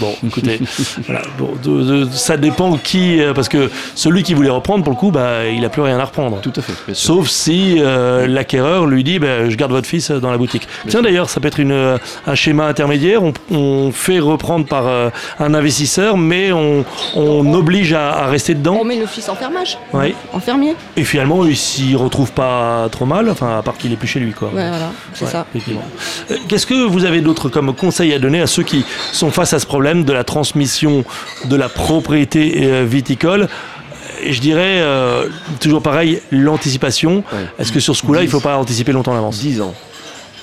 Bon, 0.00 0.14
écoutez. 0.26 0.60
ça 2.12 2.36
dépend 2.36 2.76
qui. 2.76 3.20
Euh, 3.20 3.34
parce 3.34 3.48
que 3.48 3.70
celui 3.94 4.22
qui 4.22 4.34
voulait 4.34 4.50
reprendre, 4.50 4.84
pour 4.84 4.92
le 4.92 4.98
coup, 4.98 5.10
bah, 5.10 5.46
il 5.46 5.60
n'a 5.60 5.68
plus 5.68 5.82
rien 5.82 5.98
à 5.98 6.04
reprendre. 6.04 6.40
Tout 6.40 6.52
à 6.56 6.62
fait. 6.62 6.72
Sauf 6.94 7.28
si 7.28 7.76
euh, 7.78 8.26
l'acquéreur 8.26 8.86
lui 8.86 9.04
dit 9.04 9.18
bah, 9.18 9.48
Je 9.48 9.56
garde 9.56 9.72
votre 9.72 9.86
fils 9.86 10.10
dans 10.10 10.30
la 10.30 10.38
boutique. 10.38 10.68
Tiens, 10.88 11.02
d'ailleurs, 11.02 11.30
ça 11.30 11.40
peut 11.40 11.48
être 11.48 11.60
une, 11.60 11.98
un 12.26 12.34
schéma 12.34 12.66
intermédiaire. 12.66 13.22
On, 13.50 13.90
fait 13.92 14.20
reprendre 14.20 14.66
par 14.66 14.86
un 15.38 15.54
investisseur, 15.54 16.16
mais 16.16 16.52
on 16.52 16.84
on 17.14 17.54
oblige 17.54 17.92
à, 17.92 18.26
rester 18.26 18.54
dedans. 18.54 18.78
On 18.80 18.84
met 18.84 18.96
le 18.96 19.06
fils 19.06 19.28
en 19.28 19.34
fermage, 19.34 19.78
oui. 19.92 20.14
en 20.32 20.40
fermier. 20.40 20.74
Et 20.96 21.04
finalement, 21.04 21.44
il 21.44 21.56
s'y 21.56 21.94
retrouve 21.94 22.32
pas 22.32 22.88
trop 22.90 23.06
mal, 23.06 23.28
enfin, 23.30 23.58
à 23.58 23.62
part 23.62 23.76
qu'il 23.76 23.92
est 23.92 23.96
plus 23.96 24.08
chez 24.08 24.20
lui. 24.20 24.32
Quoi. 24.32 24.48
Ouais, 24.48 24.68
voilà, 24.68 24.92
c'est 25.14 25.26
ça. 25.26 25.46
Euh, 25.54 26.36
qu'est-ce 26.48 26.66
que 26.66 26.86
vous 26.86 27.04
avez 27.04 27.20
d'autres 27.20 27.48
comme 27.48 27.74
conseils 27.74 28.12
à 28.12 28.18
donner 28.18 28.40
à 28.40 28.46
ceux 28.46 28.62
qui 28.62 28.84
sont 29.22 29.30
face 29.30 29.52
à 29.52 29.60
ce 29.60 29.66
problème 29.66 30.02
de 30.02 30.12
la 30.12 30.24
transmission 30.24 31.04
de 31.44 31.54
la 31.54 31.68
propriété 31.68 32.64
euh, 32.64 32.84
viticole 32.84 33.48
je 34.28 34.40
dirais 34.40 34.80
euh, 34.80 35.28
toujours 35.60 35.82
pareil, 35.82 36.20
l'anticipation. 36.30 37.24
Est-ce 37.58 37.72
que 37.72 37.80
sur 37.80 37.96
ce 37.96 38.02
coup-là, 38.02 38.22
il 38.22 38.26
ne 38.26 38.30
faut 38.30 38.40
pas 38.40 38.56
anticiper 38.56 38.92
longtemps 38.92 39.12
en 39.12 39.16
avance? 39.16 39.38
10 39.40 39.60
ans. 39.62 39.74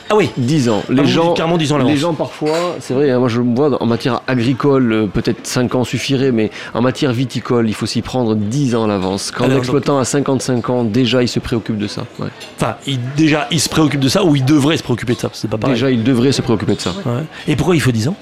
Ah 0.10 0.16
oui 0.16 0.30
10 0.38 0.70
ans. 0.70 0.84
Les, 0.90 1.06
gens, 1.06 1.34
carrément 1.34 1.58
10 1.58 1.72
ans 1.72 1.78
les 1.78 1.96
gens 1.96 2.14
parfois, 2.14 2.76
c'est 2.80 2.94
vrai, 2.94 3.12
hein, 3.12 3.20
moi 3.20 3.30
je 3.30 3.42
me 3.42 3.56
vois 3.56 3.82
en 3.82 3.86
matière 3.86 4.22
agricole, 4.28 4.92
euh, 4.92 5.06
peut-être 5.06 5.46
5 5.46 5.76
ans 5.76 5.84
suffirait, 5.84 6.32
mais 6.32 6.50
en 6.74 6.82
matière 6.82 7.13
viticole, 7.13 7.70
il 7.70 7.76
faut 7.76 7.86
s'y 7.86 8.02
prendre 8.02 8.36
10 8.36 8.76
ans 8.76 8.86
à 8.86 8.88
l'avance. 8.88 9.32
Quand 9.32 9.48
l'exploitant 9.48 10.00
a 10.00 10.06
55 10.06 10.70
ans, 10.70 10.84
déjà 10.84 11.22
il 11.22 11.28
se 11.28 11.39
préoccupe 11.39 11.78
de 11.78 11.88
ça. 11.88 12.06
Enfin, 12.58 12.76
il, 12.88 13.00
déjà 13.15 13.48
il 13.52 13.60
se 13.60 13.70
préoccupe 13.70 14.02
de 14.02 14.10
ça 14.10 14.24
ou 14.26 14.36
il 14.36 14.44
devrait 14.44 14.78
se 14.78 14.84
préoccuper 14.84 15.13
de 15.13 15.20
ça, 15.20 15.30
c'est 15.32 15.50
pas 15.50 15.58
pareil. 15.58 15.76
Déjà 15.76 15.92
il 15.92 16.04
devrait 16.04 16.32
se 16.32 16.42
préoccuper 16.42 16.76
de 16.76 16.82
ça. 16.82 16.94
Et 17.48 17.56
pourquoi 17.56 17.76
il 17.76 17.82
faut 17.82 17.92
10 17.92 18.08
ans? 18.08 18.15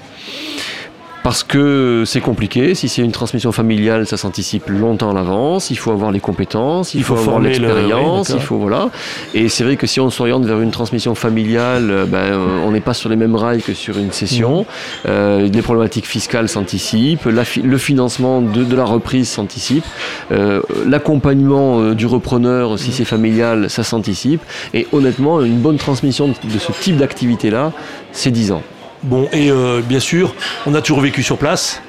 Parce 1.28 1.44
que 1.44 2.04
c'est 2.06 2.22
compliqué. 2.22 2.74
Si 2.74 2.88
c'est 2.88 3.02
une 3.02 3.12
transmission 3.12 3.52
familiale, 3.52 4.06
ça 4.06 4.16
s'anticipe 4.16 4.70
longtemps 4.70 5.10
à 5.10 5.12
l'avance. 5.12 5.68
Il 5.68 5.76
faut 5.76 5.90
avoir 5.90 6.10
les 6.10 6.20
compétences, 6.20 6.94
il, 6.94 7.02
faut, 7.02 7.18
avoir 7.18 7.38
l'expérience, 7.38 8.30
il 8.30 8.40
faut 8.40 8.56
voilà. 8.56 8.88
Et 9.34 9.50
c'est 9.50 9.62
vrai 9.62 9.76
que 9.76 9.86
si 9.86 10.00
on 10.00 10.08
s'oriente 10.08 10.46
vers 10.46 10.58
une 10.58 10.70
transmission 10.70 11.14
familiale, 11.14 11.90
euh, 11.90 12.06
ben, 12.06 12.32
on 12.64 12.70
n'est 12.70 12.80
pas 12.80 12.94
sur 12.94 13.10
les 13.10 13.16
mêmes 13.16 13.36
rails 13.36 13.60
que 13.60 13.74
sur 13.74 13.98
une 13.98 14.10
cession. 14.10 14.64
Euh, 15.04 15.46
les 15.46 15.60
problématiques 15.60 16.06
fiscales 16.06 16.48
s'anticipent, 16.48 17.26
le 17.26 17.78
financement 17.78 18.40
de, 18.40 18.74
la 18.74 18.86
reprise 18.86 19.28
s'anticipe, 19.28 19.84
euh, 20.32 20.62
l'accompagnement 20.86 21.92
du 21.92 22.06
repreneur, 22.06 22.78
si 22.78 22.90
c'est 22.90 23.04
familial, 23.04 23.68
ça 23.68 23.84
s'anticipe. 23.84 24.40
Et 24.72 24.86
honnêtement, 24.92 25.42
une 25.42 25.58
bonne 25.58 25.76
transmission 25.76 26.28
de 26.28 26.58
ce 26.58 26.72
type 26.72 26.96
d'activité-là, 26.96 27.72
c'est 28.12 28.30
10 28.30 28.52
ans. 28.52 28.62
Bon, 29.02 29.28
et 29.32 29.50
euh, 29.50 29.80
bien 29.80 30.00
sûr, 30.00 30.34
on 30.66 30.74
a 30.74 30.80
toujours 30.80 31.00
vécu 31.00 31.22
sur 31.22 31.38
place. 31.38 31.82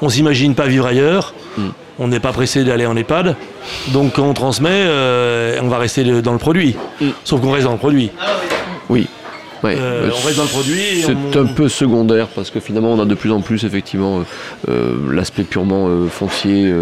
On 0.00 0.08
s'imagine 0.08 0.54
pas 0.54 0.66
vivre 0.66 0.86
ailleurs. 0.86 1.34
Hmm. 1.56 1.68
On 1.98 2.08
n'est 2.08 2.20
pas 2.20 2.32
pressé 2.32 2.64
d'aller 2.64 2.86
en 2.86 2.96
EHPAD. 2.96 3.36
Donc 3.88 4.14
quand 4.14 4.24
on 4.24 4.34
transmet, 4.34 4.70
euh, 4.72 5.58
on 5.60 5.68
va 5.68 5.78
rester 5.78 6.04
dans 6.22 6.32
le 6.32 6.38
produit. 6.38 6.76
Hmm. 7.00 7.10
Sauf 7.24 7.40
qu'on 7.40 7.50
reste 7.50 7.64
dans 7.64 7.72
le 7.72 7.78
produit. 7.78 8.10
Oui. 8.88 9.08
Euh, 9.64 10.10
on 10.12 10.26
reste 10.26 10.36
dans 10.36 10.44
le 10.44 10.48
produit. 10.48 11.02
C'est 11.04 11.38
un 11.38 11.46
peu 11.46 11.68
secondaire 11.68 12.28
parce 12.28 12.50
que 12.50 12.60
finalement 12.60 12.92
on 12.92 13.00
a 13.00 13.04
de 13.04 13.14
plus 13.14 13.32
en 13.32 13.40
plus 13.40 13.64
effectivement 13.64 14.20
euh, 14.20 14.22
euh, 14.68 15.14
l'aspect 15.14 15.42
purement 15.42 15.88
foncier 16.10 16.72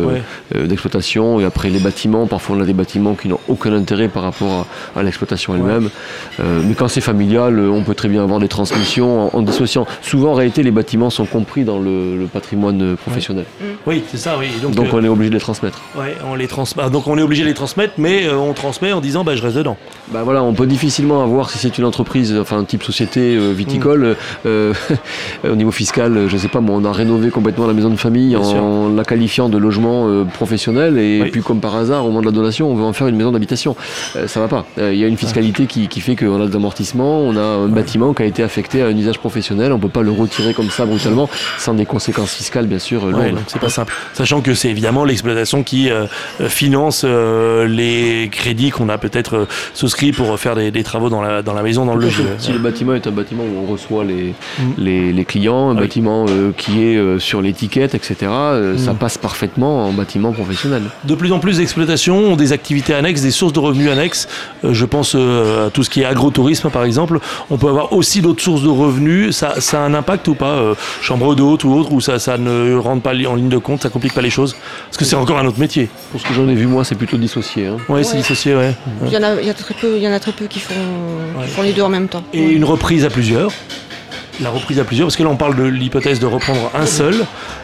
d'exploitation 0.55 1.41
et 1.41 1.45
après 1.45 1.71
les 1.71 1.79
bâtiments. 1.79 2.27
Parfois 2.27 2.57
on 2.57 2.61
a 2.61 2.65
des 2.65 2.73
bâtiments 2.73 3.15
qui 3.15 3.29
n'ont 3.29 3.41
aucun 3.49 3.73
intérêt 3.73 4.09
par 4.09 4.23
rapport 4.23 4.67
à, 4.95 5.03
l'exploitation 5.03 5.55
elle-même. 5.55 5.91
mais 6.39 6.75
quand 6.75 6.89
c'est 6.89 7.01
familial, 7.01 7.59
on 7.61 7.83
peut 7.83 7.95
très 7.95 8.09
bien 8.09 8.23
avoir 8.23 8.41
des 8.41 8.49
transmissions 8.49 9.35
en, 9.35 9.43
dissociant. 9.43 9.87
Souvent 10.03 10.33
en 10.33 10.35
réalité 10.35 10.63
les 10.63 10.71
bâtiments 10.71 11.11
sont 11.11 11.27
compris 11.27 11.65
dans 11.65 11.79
le, 11.79 12.27
patrimoine 12.33 12.97
professionnel. 12.97 13.45
Oui, 13.87 14.03
c'est 14.11 14.17
ça. 14.17 14.37
Oui. 14.39 14.49
donc, 14.61 14.89
on 14.93 15.03
est 15.03 15.09
obligé 15.09 15.31
de 15.31 15.35
les 15.35 15.41
transmettre. 15.41 15.81
on 16.29 16.35
les 16.35 16.49
trans... 16.49 16.65
Ah, 16.79 16.91
donc 16.91 17.07
on 17.07 17.17
est 17.17 17.23
obligé 17.23 17.43
de 17.45 17.49
les 17.49 17.55
transmettre, 17.55 17.95
mais 17.99 18.29
on 18.31 18.53
transmet 18.53 18.93
en 18.93 19.01
disant 19.01 19.25
bah, 19.25 19.37
je 19.37 19.43
reste 19.43 19.57
dedans. 19.57 19.77
Bah 20.09 20.23
voilà, 20.25 20.43
on 20.43 20.53
peut 20.53 20.67
difficilement 20.67 21.23
avoir 21.23 21.51
si 21.51 21.59
c'est 21.59 21.79
une 21.79 21.85
entreprise, 21.85 22.37
enfin 22.37 22.66
type 22.67 22.83
société 22.83 23.37
euh, 23.37 23.53
viticole, 23.53 24.17
euh, 24.45 24.75
au 25.45 25.57
niveau 25.57 25.71
fiscal, 25.71 26.29
je 26.29 26.35
ne 26.35 26.39
sais 26.39 26.49
pas, 26.49 26.61
on 26.61 26.85
a 26.85 26.93
rénové 26.93 27.31
complètement 27.31 27.67
la 27.67 27.73
maison 27.73 27.91
de 27.91 27.97
famille 27.97 28.37
en 28.37 28.95
la 28.95 29.05
qualifiant 29.05 29.49
de 29.49 29.59
logement 29.59 30.09
euh, 30.09 30.25
professionnel 30.25 30.99
et 30.99 31.25
puis 31.31 31.43
comme 31.43 31.61
par 31.61 31.77
hasard, 31.77 32.05
au 32.05 32.09
moment 32.09 32.21
de 32.21 32.27
la 32.27 32.33
donation, 32.33 32.71
on 32.71 32.75
veut 32.75 32.85
en 32.85 32.93
faire 32.93 33.07
une 33.07 33.17
maison 33.17 33.33
d'habitation. 33.33 33.77
ça 34.27 34.41
va 34.41 34.49
pas. 34.49 34.67
Il 34.79 34.97
y 34.97 35.05
a 35.05 35.07
une 35.07 35.17
fiscalité 35.17 35.67
qui, 35.67 36.01
fait 36.01 36.17
qu'on 36.17 36.43
a 36.43 36.47
des 36.47 36.57
amortissements, 36.57 37.21
on 37.21 37.37
a 37.37 37.41
un 37.41 37.69
bâtiment 37.69 38.13
qui 38.13 38.23
a 38.23 38.27
été 38.27 38.43
affecté 38.43 38.83
à 38.83 38.87
un 38.87 38.97
usage 38.97 39.19
professionnel, 39.19 39.73
on 39.73 39.79
peut 39.79 39.89
pas 39.89 40.03
le 40.03 40.11
retirer 40.11 40.53
comme 40.53 40.71
ça 40.71 40.85
brutalement 40.85 41.29
sans 41.59 41.75
des 41.75 41.87
conséquences 41.87 42.35
fiscales 42.35 42.67
bien 42.67 42.79
sûr. 42.79 43.03
c'est 43.47 43.61
pas 43.61 43.69
simple. 43.69 43.95
Sachant 44.13 44.41
que 44.41 44.55
c'est 44.55 44.69
évidemment 44.69 45.05
l'exploitation 45.05 45.63
qui 45.63 45.89
finance 46.49 47.05
les 47.05 48.29
crédits 48.31 48.71
qu'on 48.71 48.89
a 48.89 48.99
peut-être 48.99 49.47
souscrits 49.75 50.13
pour 50.13 50.39
faire 50.39 50.55
des, 50.55 50.83
travaux 50.83 51.09
dans 51.09 51.23
la, 51.23 51.43
dans 51.43 51.55
la 51.55 51.63
maison, 51.63 51.85
dans 51.85 51.95
le 51.95 52.03
logis. 52.03 52.23
Le 52.57 52.63
bâtiment 52.63 52.95
est 52.95 53.07
un 53.07 53.13
bâtiment 53.13 53.45
où 53.45 53.65
on 53.65 53.71
reçoit 53.71 54.05
les, 54.05 54.35
mm. 54.59 54.73
les, 54.79 55.25
clients, 55.25 55.71
un 55.71 55.77
ah 55.77 55.81
bâtiment 55.81 56.27
euh, 56.29 56.53
qui 56.57 56.85
est 56.85 56.97
euh, 56.97 57.19
sur 57.19 57.43
l'étiquette, 57.43 57.95
etc. 57.95 58.17
Euh, 58.23 58.79
ça 58.79 58.93
mm. 58.93 58.97
passe 58.97 59.19
parfaitement 59.19 59.87
en 59.87 59.93
bâtiment 59.93 60.33
professionnel. 60.33 60.83
De 61.05 61.15
plus 61.15 61.33
en 61.33 61.39
plus 61.39 61.59
d'exploitations 61.59 62.19
ont 62.19 62.37
des 62.37 62.53
activités 62.53 62.95
annexes, 62.95 63.23
des 63.23 63.31
sources 63.31 63.53
de 63.53 63.61
revenus 63.61 63.91
annexes. 63.91 64.29
je 64.65 64.85
pense 64.85 65.15
à 65.15 65.71
tout 65.73 65.83
ce 65.83 65.91
qui 65.91 66.01
est 66.03 66.05
agrotourisme, 66.05 66.71
par 66.71 66.85
exemple. 66.85 67.21
On 67.51 67.59
peut 67.59 67.69
avoir 67.69 67.93
aussi 67.93 68.21
d'autres 68.21 68.43
sources 68.43 68.63
de 68.63 68.69
revenus. 68.69 69.37
Ça, 69.37 69.61
ça, 69.61 69.83
a 69.83 69.87
un 69.87 69.95
impact 69.95 70.29
ou 70.29 70.35
pas 70.35 70.75
Chambre 71.03 71.35
d'hôte 71.35 71.65
ou 71.65 71.73
autre, 71.73 71.93
ou 71.93 72.01
ça, 72.01 72.19
ça 72.19 72.39
ne 72.39 72.75
rentre 72.75 73.03
pas 73.03 73.13
en 73.13 73.35
ligne 73.35 73.49
de 73.49 73.59
compte, 73.59 73.83
ça 73.83 73.89
complique 73.89 74.15
pas 74.15 74.23
les 74.23 74.31
choses? 74.31 74.57
Parce 74.87 74.97
que 74.97 75.05
c'est 75.05 75.17
encore 75.17 75.39
un 75.39 75.47
autre 75.47 75.61
métier. 75.61 75.89
Pour 76.11 76.21
ce 76.21 76.27
que 76.27 76.35
j'en 76.35 76.49
ai 76.49 76.55
vu, 76.55 76.67
moi, 76.67 76.85
c'est 76.85 76.95
plutôt 76.95 77.17
dissocié. 77.17 77.67
Hein. 77.67 77.77
Oui, 77.89 78.05
c'est 78.05 78.17
dissocié, 78.17 78.55
ouais. 78.55 78.75
Il 79.05 79.13
y, 79.13 79.17
en 79.17 79.23
a, 79.23 79.41
il 79.41 79.47
y, 79.47 79.51
a 79.51 79.55
très 79.55 79.75
peu, 79.75 79.97
il 79.97 80.03
y 80.03 80.09
en 80.09 80.13
a 80.13 80.21
très 80.21 80.33
peu 80.33 80.47
qui 80.47 80.61
font, 80.61 80.75
qui 81.43 81.51
font 81.51 81.63
les 81.63 81.73
deux 81.73 81.83
en 81.83 81.89
même 81.89 82.09
temps. 82.09 82.25
Et 82.33 82.46
une 82.53 82.65
reprise 82.65 83.05
à 83.05 83.11
plusieurs 83.11 83.53
la 84.41 84.51
reprise 84.51 84.79
à 84.79 84.85
plusieurs, 84.85 85.07
parce 85.07 85.17
que 85.17 85.23
là 85.23 85.31
on 85.31 85.37
parle 85.37 85.57
de 85.57 85.65
l'hypothèse 85.65 86.21
de 86.21 86.27
reprendre 86.27 86.71
un 86.75 86.87
seul, 86.87 87.15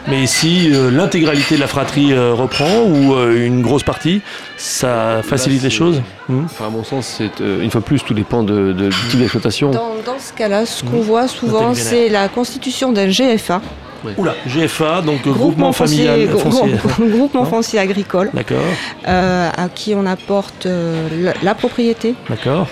mais 0.07 0.25
si 0.25 0.71
euh, 0.73 0.89
l'intégralité 0.89 1.55
de 1.55 1.59
la 1.59 1.67
fratrie 1.67 2.13
euh, 2.13 2.33
reprend 2.33 2.83
ou 2.83 3.13
euh, 3.13 3.45
une 3.45 3.61
grosse 3.61 3.83
partie, 3.83 4.21
ça 4.57 5.21
facilite 5.23 5.63
les 5.63 5.69
choses 5.69 6.01
hmm 6.29 6.45
À 6.59 6.69
mon 6.69 6.83
sens, 6.83 7.21
une 7.39 7.69
fois 7.69 7.81
plus, 7.81 8.03
tout 8.03 8.13
dépend 8.13 8.43
de, 8.43 8.89
type 9.09 9.19
d'exploitation. 9.19 9.71
Dans, 9.71 10.19
ce 10.19 10.33
cas-là, 10.33 10.65
ce 10.65 10.83
qu'on 10.83 10.97
hmm. 10.97 11.01
voit 11.01 11.27
souvent, 11.27 11.73
c'est 11.73 12.09
la 12.09 12.27
constitution 12.29 12.91
d'un 12.91 13.07
GFA. 13.07 13.61
Oula, 14.17 14.35
GFA, 14.45 15.01
donc 15.01 15.25
groupement, 15.25 15.71
familial 15.71 16.27
foncier. 16.27 16.75
groupement 17.09 17.45
foncier 17.45 17.79
agricole. 17.79 18.31
D'accord. 18.33 18.57
à 19.05 19.69
qui 19.73 19.95
on 19.95 20.05
apporte 20.05 20.67
la 21.41 21.55
propriété. 21.55 22.15
D'accord. 22.29 22.67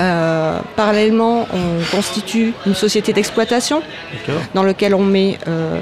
Euh, 0.00 0.60
parallèlement, 0.76 1.46
on 1.52 1.96
constitue 1.96 2.52
une 2.66 2.74
société 2.74 3.12
d'exploitation 3.12 3.82
dans 4.54 4.62
laquelle 4.62 4.94
on 4.94 5.04
met 5.04 5.38
euh, 5.46 5.80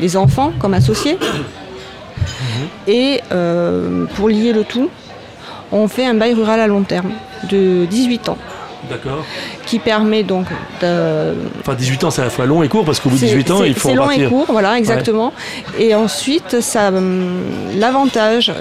les, 0.00 0.16
enfants 0.16 0.52
comme 0.58 0.74
associés. 0.74 1.18
Mhm. 1.20 2.68
Et 2.86 3.20
euh, 3.32 4.06
pour 4.14 4.28
lier 4.28 4.52
le 4.52 4.64
tout, 4.64 4.90
on 5.72 5.88
fait 5.88 6.06
un 6.06 6.14
bail 6.14 6.34
rural 6.34 6.60
à 6.60 6.66
long 6.66 6.82
terme 6.82 7.10
de 7.50 7.84
18 7.86 8.28
ans. 8.28 8.38
D'accord. 8.88 9.24
Qui 9.66 9.78
permet 9.78 10.22
donc 10.22 10.46
de... 10.80 11.34
Enfin 11.60 11.74
18 11.74 12.04
ans 12.04 12.10
c'est 12.10 12.20
à 12.20 12.24
la 12.24 12.30
fois 12.30 12.46
long 12.46 12.62
et 12.62 12.68
court 12.68 12.84
parce 12.84 13.00
qu'au 13.00 13.08
bout 13.10 13.16
de 13.16 13.20
18 13.20 13.50
ans 13.50 13.64
il 13.64 13.74
faut 13.74 13.88
C'est 13.88 13.94
long 13.94 14.10
et 14.10 14.26
court, 14.26 14.46
voilà 14.48 14.78
exactement. 14.78 15.32
Et 15.78 15.94
ensuite 15.94 16.60
ça, 16.60 16.88
hum, 16.88 17.42
l'avantage 17.76 18.52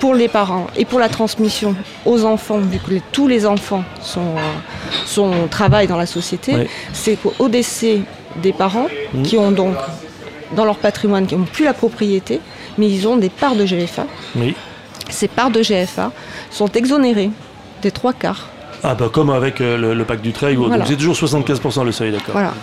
pour 0.00 0.14
les 0.14 0.26
parents 0.28 0.66
et 0.76 0.84
pour 0.84 0.98
la 0.98 1.08
transmission 1.08 1.76
aux 2.04 2.24
enfants, 2.24 2.58
vu 2.58 2.78
que 2.78 3.00
tous 3.12 3.28
les 3.28 3.46
enfants 3.46 3.84
sont, 4.00 4.34
sont, 5.06 5.30
travaillent 5.48 5.86
dans 5.86 5.96
la 5.96 6.06
société, 6.06 6.68
c'est 6.92 7.16
qu'au 7.16 7.48
décès 7.48 8.00
des 8.42 8.52
parents, 8.52 8.88
mmh. 9.14 9.22
qui 9.22 9.38
ont 9.38 9.52
donc 9.52 9.76
dans 10.56 10.64
leur 10.64 10.76
patrimoine, 10.76 11.26
qui 11.26 11.36
n'ont 11.36 11.44
plus 11.44 11.64
la 11.64 11.72
propriété, 11.72 12.40
mais 12.78 12.88
ils 12.88 13.06
ont 13.06 13.16
des 13.16 13.28
parts 13.28 13.54
de 13.54 13.64
GFA. 13.64 14.06
Ces 15.08 15.28
parts 15.28 15.50
de 15.50 15.60
GFA 15.60 16.10
sont 16.50 16.68
exonérées 16.72 17.30
des 17.82 17.90
trois 17.90 18.12
quarts. 18.12 18.48
Ah 18.84 18.94
bah 18.94 19.08
comme 19.12 19.30
avec 19.30 19.60
euh, 19.60 19.94
le, 19.94 20.04
pacte 20.04 20.22
du 20.22 20.32
Trade, 20.32 20.56
c'est 20.86 20.96
toujours 20.96 21.14
75% 21.14 21.84
le 21.84 21.92
seuil, 21.92 22.10
d'accord. 22.12 22.32
Voilà. 22.32 22.54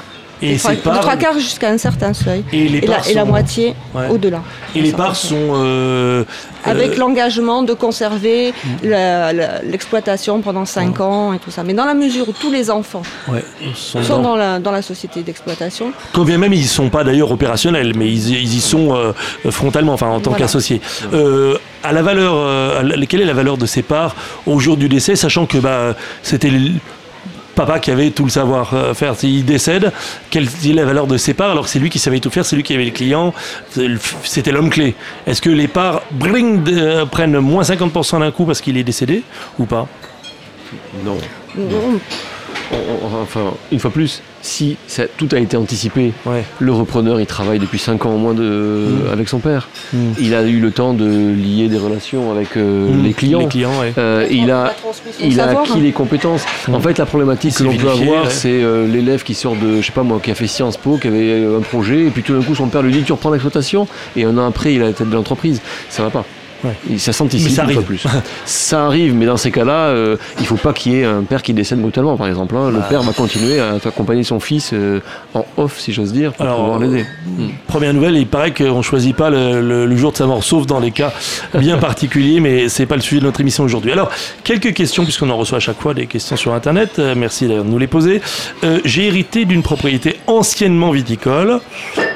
Et 0.41 0.57
c'est 0.57 0.77
pas 0.77 0.97
trois 0.99 1.17
quarts 1.17 1.33
jusqu'à 1.33 1.69
un 1.69 1.77
certain 1.77 2.13
seuil. 2.13 2.43
Et, 2.53 2.81
la, 3.13 3.25
moitié 3.25 3.75
au-delà. 4.09 4.41
Et 4.75 4.81
les 4.81 4.91
parts 4.91 5.15
sont. 5.15 5.53
Euh, 5.55 6.23
Avec 6.63 6.91
euh, 6.91 6.97
l'engagement 6.97 7.63
de 7.63 7.73
conserver 7.73 8.53
mm. 8.63 8.87
l'exploitation 9.63 10.41
pendant 10.41 10.65
5 10.65 11.01
ans 11.01 11.33
et 11.33 11.39
tout 11.39 11.51
ça. 11.51 11.63
Mais 11.63 11.73
dans 11.73 11.85
la 11.85 11.93
mesure 11.93 12.29
où 12.29 12.31
tous 12.31 12.51
les 12.51 12.69
enfants 12.71 13.03
sont, 13.75 14.21
dans... 14.21 14.35
la, 14.35 14.59
dans, 14.59 14.71
la, 14.71 14.81
société 14.81 15.21
d'exploitation. 15.23 15.91
Quand 16.13 16.23
bien 16.23 16.37
même 16.37 16.53
ils 16.53 16.61
ne 16.61 16.67
sont 16.67 16.89
pas 16.89 17.03
d'ailleurs 17.03 17.31
opérationnels, 17.31 17.93
mais 17.95 18.07
ils, 18.07 18.55
y 18.55 18.61
sont 18.61 18.95
euh, 18.95 19.11
frontalement, 19.49 19.93
enfin 19.93 20.07
en 20.07 20.19
tant 20.19 20.33
qu'associés. 20.33 20.81
À 21.83 21.93
la 21.93 22.01
valeur, 22.01 22.83
quelle 23.07 23.21
est 23.21 23.25
la 23.25 23.33
valeur 23.33 23.57
de 23.57 23.65
ces 23.65 23.81
parts 23.81 24.15
au 24.45 24.59
jour 24.59 24.77
du 24.77 24.89
décès, 24.89 25.15
sachant 25.15 25.45
que 25.45 25.57
bah, 25.57 25.95
c'était 26.23 26.51
papa 27.55 27.79
qui 27.79 27.91
avait 27.91 28.11
tout 28.11 28.23
le 28.23 28.29
savoir-faire. 28.29 29.15
S'il 29.15 29.43
décède, 29.43 29.91
quelle 30.29 30.45
est 30.45 30.73
la 30.73 30.85
valeur 30.85 31.07
de 31.07 31.17
ses 31.17 31.33
parts? 31.33 31.51
Alors 31.51 31.65
que 31.65 31.69
c'est 31.69 31.79
lui 31.79 31.89
qui 31.89 31.99
savait 31.99 32.19
tout 32.19 32.29
faire, 32.29 32.45
c'est 32.45 32.55
lui 32.55 32.63
qui 32.63 32.73
avait 32.73 32.85
les 32.85 32.91
clients, 32.91 33.33
c'était 34.23 34.51
l'homme 34.51 34.69
clé. 34.69 34.95
Est-ce 35.27 35.41
que 35.41 35.49
les 35.49 35.67
parts 35.67 36.01
prennent 37.11 37.39
moins 37.39 37.63
50% 37.63 38.19
d'un 38.19 38.31
coup 38.31 38.45
parce 38.45 38.61
qu'il 38.61 38.77
est 38.77 38.83
décédé 38.83 39.23
ou 39.57 39.65
pas? 39.65 39.87
Non. 41.03 41.17
non 41.57 41.99
enfin, 43.23 43.53
une 43.71 43.79
fois 43.79 43.91
plus, 43.91 44.21
si 44.41 44.77
tout 45.17 45.29
a 45.31 45.39
été 45.39 45.57
anticipé, 45.57 46.13
le 46.59 46.71
repreneur 46.71 47.19
il 47.19 47.25
travaille 47.25 47.59
depuis 47.59 47.79
5 47.79 48.05
ans 48.05 48.13
au 48.13 48.17
moins 48.17 48.33
de, 48.33 48.43
mm. 48.43 49.11
avec 49.11 49.29
son 49.29 49.39
père. 49.39 49.69
Mm. 49.93 49.97
Il 50.19 50.35
a 50.35 50.43
eu 50.43 50.59
le 50.59 50.71
temps 50.71 50.93
de 50.93 51.05
lier 51.05 51.67
des 51.67 51.77
relations 51.77 52.31
avec 52.31 52.55
euh, 52.57 52.89
mm. 52.89 53.03
les 53.03 53.13
clients. 53.13 53.49
Euh, 53.97 54.27
il 54.29 54.51
a, 54.51 54.73
il 55.19 55.39
a 55.39 55.59
acquis 55.59 55.79
les 55.79 55.91
compétences. 55.91 56.43
En 56.71 56.79
fait, 56.79 56.97
la 56.97 57.05
problématique 57.05 57.55
que 57.55 57.63
l'on 57.63 57.75
peut 57.75 57.89
avoir, 57.89 58.31
c'est 58.31 58.63
euh, 58.63 58.87
l'élève 58.87 59.23
qui 59.23 59.33
sort 59.33 59.55
de, 59.55 59.81
je 59.81 59.85
sais 59.85 59.91
pas 59.91 60.03
moi, 60.03 60.19
qui 60.21 60.31
a 60.31 60.35
fait 60.35 60.47
Sciences 60.47 60.77
Po, 60.77 60.97
qui 60.97 61.07
avait 61.07 61.45
un 61.45 61.61
projet, 61.61 62.05
et 62.05 62.09
puis 62.09 62.23
tout 62.23 62.37
d'un 62.37 62.43
coup 62.43 62.55
son 62.55 62.67
père 62.67 62.81
lui 62.81 62.91
dit 62.91 63.03
tu 63.03 63.11
reprends 63.11 63.31
l'exploitation, 63.31 63.87
et 64.15 64.23
un 64.23 64.37
an 64.37 64.47
après 64.47 64.73
il 64.73 64.81
a 64.81 64.87
la 64.87 64.93
tête 64.93 65.09
de 65.09 65.15
l'entreprise. 65.15 65.61
Ça 65.89 66.03
va 66.03 66.09
pas. 66.09 66.25
Ouais. 66.63 66.97
Ça 66.97 67.13
s'anticipe 67.13 67.57
arrive. 67.59 67.81
plus. 67.83 68.05
ça 68.45 68.85
arrive, 68.85 69.13
mais 69.15 69.25
dans 69.25 69.37
ces 69.37 69.51
cas-là, 69.51 69.89
euh, 69.89 70.17
il 70.37 70.41
ne 70.41 70.47
faut 70.47 70.57
pas 70.57 70.73
qu'il 70.73 70.93
y 70.93 70.99
ait 70.99 71.05
un 71.05 71.23
père 71.23 71.41
qui 71.41 71.53
décède 71.53 71.79
brutalement, 71.79 72.17
par 72.17 72.27
exemple. 72.27 72.55
Hein. 72.55 72.69
Le 72.69 72.79
bah. 72.79 72.87
père 72.89 73.01
va 73.01 73.13
continuer 73.13 73.59
à 73.59 73.75
accompagner 73.75 74.23
son 74.23 74.39
fils 74.39 74.71
euh, 74.73 74.99
en 75.33 75.45
off, 75.57 75.79
si 75.79 75.93
j'ose 75.93 76.11
dire, 76.11 76.33
pour 76.33 76.45
pouvoir 76.45 76.79
l'aider. 76.79 77.05
Euh, 77.05 77.43
hmm. 77.43 77.49
Première 77.67 77.93
nouvelle, 77.93 78.17
il 78.17 78.27
paraît 78.27 78.53
qu'on 78.53 78.77
ne 78.77 78.83
choisit 78.83 79.15
pas 79.15 79.29
le, 79.29 79.95
jour 79.95 80.11
de 80.11 80.17
sa 80.17 80.25
mort, 80.25 80.43
sauf 80.43 80.65
dans 80.65 80.79
les 80.79 80.91
cas 80.91 81.13
bien 81.53 81.77
particuliers, 81.79 82.39
mais 82.39 82.69
ce 82.69 82.81
n'est 82.81 82.85
pas 82.85 82.95
le 82.95 83.01
sujet 83.01 83.19
de 83.19 83.25
notre 83.25 83.39
émission 83.41 83.63
aujourd'hui. 83.63 83.91
Alors, 83.91 84.09
quelques 84.43 84.73
questions, 84.73 85.03
puisqu'on 85.03 85.29
en 85.29 85.37
reçoit 85.37 85.57
à 85.57 85.61
chaque 85.61 85.79
fois 85.79 85.93
des 85.93 86.07
questions 86.07 86.35
sur 86.35 86.53
Internet. 86.53 86.99
merci 87.15 87.47
d'ailleurs 87.47 87.65
de 87.65 87.69
nous 87.69 87.77
les 87.77 87.87
poser. 87.87 88.21
J'ai 88.85 89.07
hérité 89.07 89.45
d'une 89.45 89.63
propriété 89.63 90.17
anciennement 90.27 90.91
viticole. 90.91 91.59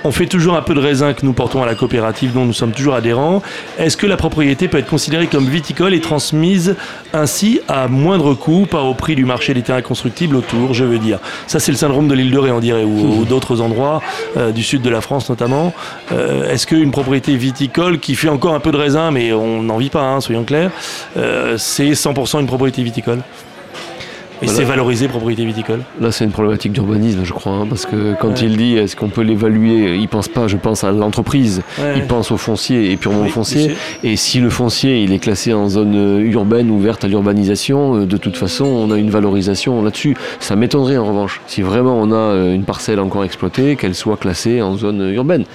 On 0.06 0.12
fait 0.12 0.26
toujours 0.26 0.56
un 0.56 0.62
peu 0.62 0.74
de 0.74 0.82
raisin 0.82 1.14
que 1.14 1.26
nous 1.26 1.32
portons 1.32 1.64
à 1.64 1.66
la 1.66 1.76
coopérative 1.76 2.34
dont 2.34 2.44
nous 2.44 2.54
sommes 2.54 2.74
toujours 2.74 2.94
adhérents. 2.94 3.42
Est-ce 3.80 3.96
que 3.96 4.06
la 4.06 4.18
propriété 4.18 4.68
peut 4.68 4.78
être 4.78 4.90
considérée 4.90 5.28
comme 5.28 5.46
viticole 5.46 5.94
et 5.94 6.02
transmise 6.02 6.76
ainsi 7.14 7.62
à 7.70 7.88
moindre 7.88 8.34
coût, 8.34 8.68
pas 8.70 8.82
au 8.82 8.94
prix 8.94 9.16
du 9.16 9.24
marché 9.24 9.54
des 9.54 9.62
terrains 9.62 9.82
constructibles 9.82 10.36
autour, 10.36 10.74
je 10.74 10.84
veux 10.84 11.00
dire? 11.00 11.20
Ça, 11.48 11.62
c'est 11.62 11.72
le 11.72 11.78
syndrome 11.78 12.10
de 12.10 12.16
l'île 12.16 12.32
de 12.32 12.38
Ré, 12.38 12.52
on 12.52 12.60
dirait, 12.60 12.84
ou, 12.84 13.24
d'autres 13.24 13.62
endroits 13.62 14.02
euh, 14.36 14.52
du 14.52 14.62
sud 14.62 14.82
de 14.82 14.90
la 14.90 15.00
France 15.00 15.30
notamment. 15.30 15.74
Euh, 16.12 16.52
est-ce 16.52 16.68
qu'une 16.68 16.92
propriété 16.92 17.38
viticole 17.38 18.00
qui 18.00 18.16
fait 18.16 18.30
encore 18.30 18.56
un 18.56 18.60
peu 18.60 18.74
de 18.74 18.78
raisin, 18.78 19.12
mais 19.12 19.32
on 19.32 19.64
n'en 19.64 19.78
vit 19.78 19.90
pas, 19.90 20.04
hein, 20.04 20.20
soyons 20.20 20.44
clairs, 20.44 20.72
euh, 21.16 21.58
c'est 21.58 21.92
100% 21.92 22.42
une 22.42 22.48
propriété 22.48 22.84
viticole? 22.84 23.22
Et 24.44 24.48
c'est 24.48 24.64
valorisé 24.64 25.08
propriété 25.08 25.46
viticole 25.46 25.82
Là, 26.00 26.12
c'est 26.12 26.26
une 26.26 26.32
problématique 26.32 26.72
d'urbanisme, 26.72 27.22
je 27.24 27.34
crois, 27.34 27.54
hein, 27.54 27.66
parce 27.68 27.86
que 27.86 28.16
quand 28.20 28.42
il 28.42 28.58
dit 28.58 28.78
est-ce 28.78 28.96
qu'on 28.96 29.10
peut 29.10 29.22
l'évaluer, 29.22 29.96
il 29.96 30.08
pense 30.08 30.28
pas, 30.28 30.48
je 30.48 30.58
pense 30.58 30.84
à 30.84 30.92
l'entreprise, 30.92 31.62
il 31.96 32.06
pense 32.06 32.32
au 32.32 32.38
foncier 32.38 32.92
et 32.92 32.98
purement 32.98 33.22
au 33.22 33.30
foncier. 33.30 33.76
Et 34.04 34.16
si 34.16 34.40
le 34.40 34.50
foncier 34.50 35.04
il 35.04 35.14
est 35.14 35.20
classé 35.20 35.54
en 35.54 35.70
zone 35.70 35.96
euh, 35.96 36.32
urbaine 36.32 36.70
ouverte 36.70 37.04
à 37.04 37.08
l'urbanisation, 37.08 37.96
euh, 37.96 38.06
de 38.06 38.18
toute 38.18 38.38
façon, 38.38 38.66
on 38.66 38.92
a 38.92 38.98
une 38.98 39.10
valorisation 39.10 39.82
là-dessus. 39.82 40.16
Ça 40.40 40.56
m'étonnerait 40.56 40.98
en 40.98 41.06
revanche, 41.06 41.42
si 41.48 41.62
vraiment 41.62 42.00
on 42.00 42.12
a 42.12 42.16
euh, 42.16 42.54
une 42.54 42.64
parcelle 42.64 43.00
encore 43.00 43.24
exploitée, 43.24 43.76
qu'elle 43.76 43.96
soit 43.96 44.18
classée 44.18 44.62
en 44.62 44.76
zone 44.76 45.12
urbaine. 45.14 45.46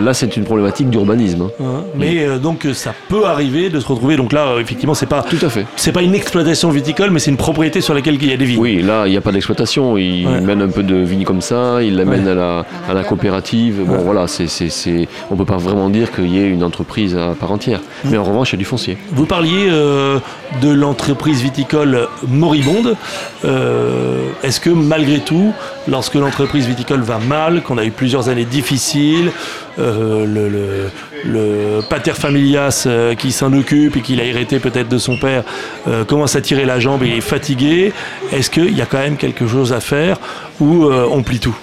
Là, 0.00 0.14
c'est 0.14 0.36
une 0.36 0.44
problématique 0.44 0.90
d'urbanisme. 0.90 1.48
Hein. 1.60 1.84
Mais 1.96 2.38
donc 2.38 2.66
ça 2.72 2.94
peut 3.08 3.24
arriver 3.26 3.70
de 3.70 3.80
se 3.80 3.86
retrouver. 3.86 4.16
Donc 4.16 4.32
là, 4.32 4.56
effectivement, 4.60 4.94
c'est 4.94 5.06
pas 5.06 5.22
tout 5.22 5.44
à 5.44 5.48
fait. 5.48 5.66
C'est 5.76 5.92
pas 5.92 6.02
une 6.02 6.14
exploitation 6.14 6.70
viticole, 6.70 7.10
mais 7.10 7.18
c'est 7.18 7.30
une 7.30 7.36
propriété 7.36 7.80
sur 7.80 7.94
laquelle 7.94 8.18
il 8.22 8.30
y 8.32 8.34
a 8.34 8.38
des 8.38 8.44
vignes. 8.44 8.60
Oui, 8.60 8.82
là, 8.82 9.06
il 9.06 9.10
n'y 9.10 9.16
a 9.16 9.20
pas 9.20 9.32
d'exploitation. 9.32 9.96
Il 9.96 10.26
mène 10.42 10.62
un 10.62 10.68
peu 10.68 10.82
de 10.82 10.96
vignes 10.96 11.24
comme 11.24 11.40
ça, 11.40 11.82
il 11.82 11.96
l'amène 11.96 12.28
à, 12.28 12.34
la, 12.34 12.66
à 12.88 12.94
la 12.94 13.04
coopérative. 13.04 13.82
Bon, 13.86 13.98
voilà, 13.98 14.26
c'est, 14.26 14.46
c'est, 14.48 15.08
on 15.30 15.34
ne 15.34 15.38
peut 15.38 15.44
pas 15.44 15.56
vraiment 15.56 15.88
dire 15.88 16.12
qu'il 16.12 16.28
y 16.28 16.38
ait 16.38 16.48
une 16.48 16.64
entreprise 16.64 17.16
à 17.16 17.34
part 17.38 17.52
entière. 17.52 17.80
Mmh. 17.80 18.10
Mais 18.10 18.18
en 18.18 18.24
revanche, 18.24 18.50
il 18.50 18.54
y 18.54 18.56
a 18.56 18.58
du 18.58 18.64
foncier. 18.64 18.96
Vous 19.10 19.26
parliez 19.26 19.68
euh, 19.68 20.18
de 20.60 20.70
l'entreprise 20.70 21.42
viticole 21.42 22.08
moribonde. 22.28 22.96
Euh, 23.44 24.28
est-ce 24.42 24.60
que 24.60 24.70
malgré 24.70 25.20
tout, 25.20 25.52
lorsque 25.88 26.14
l'entreprise 26.14 26.66
viticole 26.66 27.00
va 27.00 27.18
mal, 27.18 27.62
qu'on 27.62 27.78
a 27.78 27.84
eu 27.84 27.90
plusieurs 27.90 28.28
années 28.28 28.44
difficiles, 28.44 29.30
euh, 29.78 30.26
le, 30.26 30.90
le, 31.24 31.80
pater 31.88 32.12
familias 32.12 32.84
euh, 32.86 33.14
qui 33.14 33.32
s'en 33.32 33.54
occupe 33.54 33.96
et 33.96 34.00
qu'il 34.00 34.20
a 34.20 34.24
hérité 34.24 34.58
peut-être 34.58 34.88
de 34.88 34.98
son 34.98 35.16
père 35.16 35.44
euh, 35.88 36.04
commence 36.04 36.36
à 36.36 36.42
tirer 36.42 36.66
la 36.66 36.78
jambe 36.78 37.02
et 37.02 37.16
est 37.16 37.20
fatigué, 37.22 37.94
est-ce 38.32 38.50
qu'il 38.50 38.76
y 38.76 38.82
a 38.82 38.86
quand 38.86 38.98
même 38.98 39.16
quelque 39.16 39.46
chose 39.46 39.72
à 39.72 39.80
faire 39.80 40.18
ou 40.60 40.86
on 40.90 41.22
plie 41.22 41.40
tout? 41.40 41.56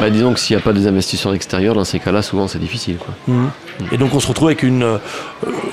Bah, 0.00 0.10
Disons 0.10 0.32
que 0.32 0.40
s'il 0.40 0.56
n'y 0.56 0.62
a 0.62 0.64
pas 0.64 0.72
des 0.72 0.86
investisseurs 0.86 1.34
extérieurs, 1.34 1.74
dans 1.74 1.84
ces 1.84 1.98
cas-là, 1.98 2.22
souvent 2.22 2.48
c'est 2.48 2.58
difficile. 2.58 2.96
Quoi. 2.96 3.14
Mmh. 3.28 3.46
Et 3.92 3.98
donc 3.98 4.14
on 4.14 4.20
se 4.20 4.28
retrouve 4.28 4.48
avec 4.48 4.62
une 4.62 4.82
euh, 4.82 4.98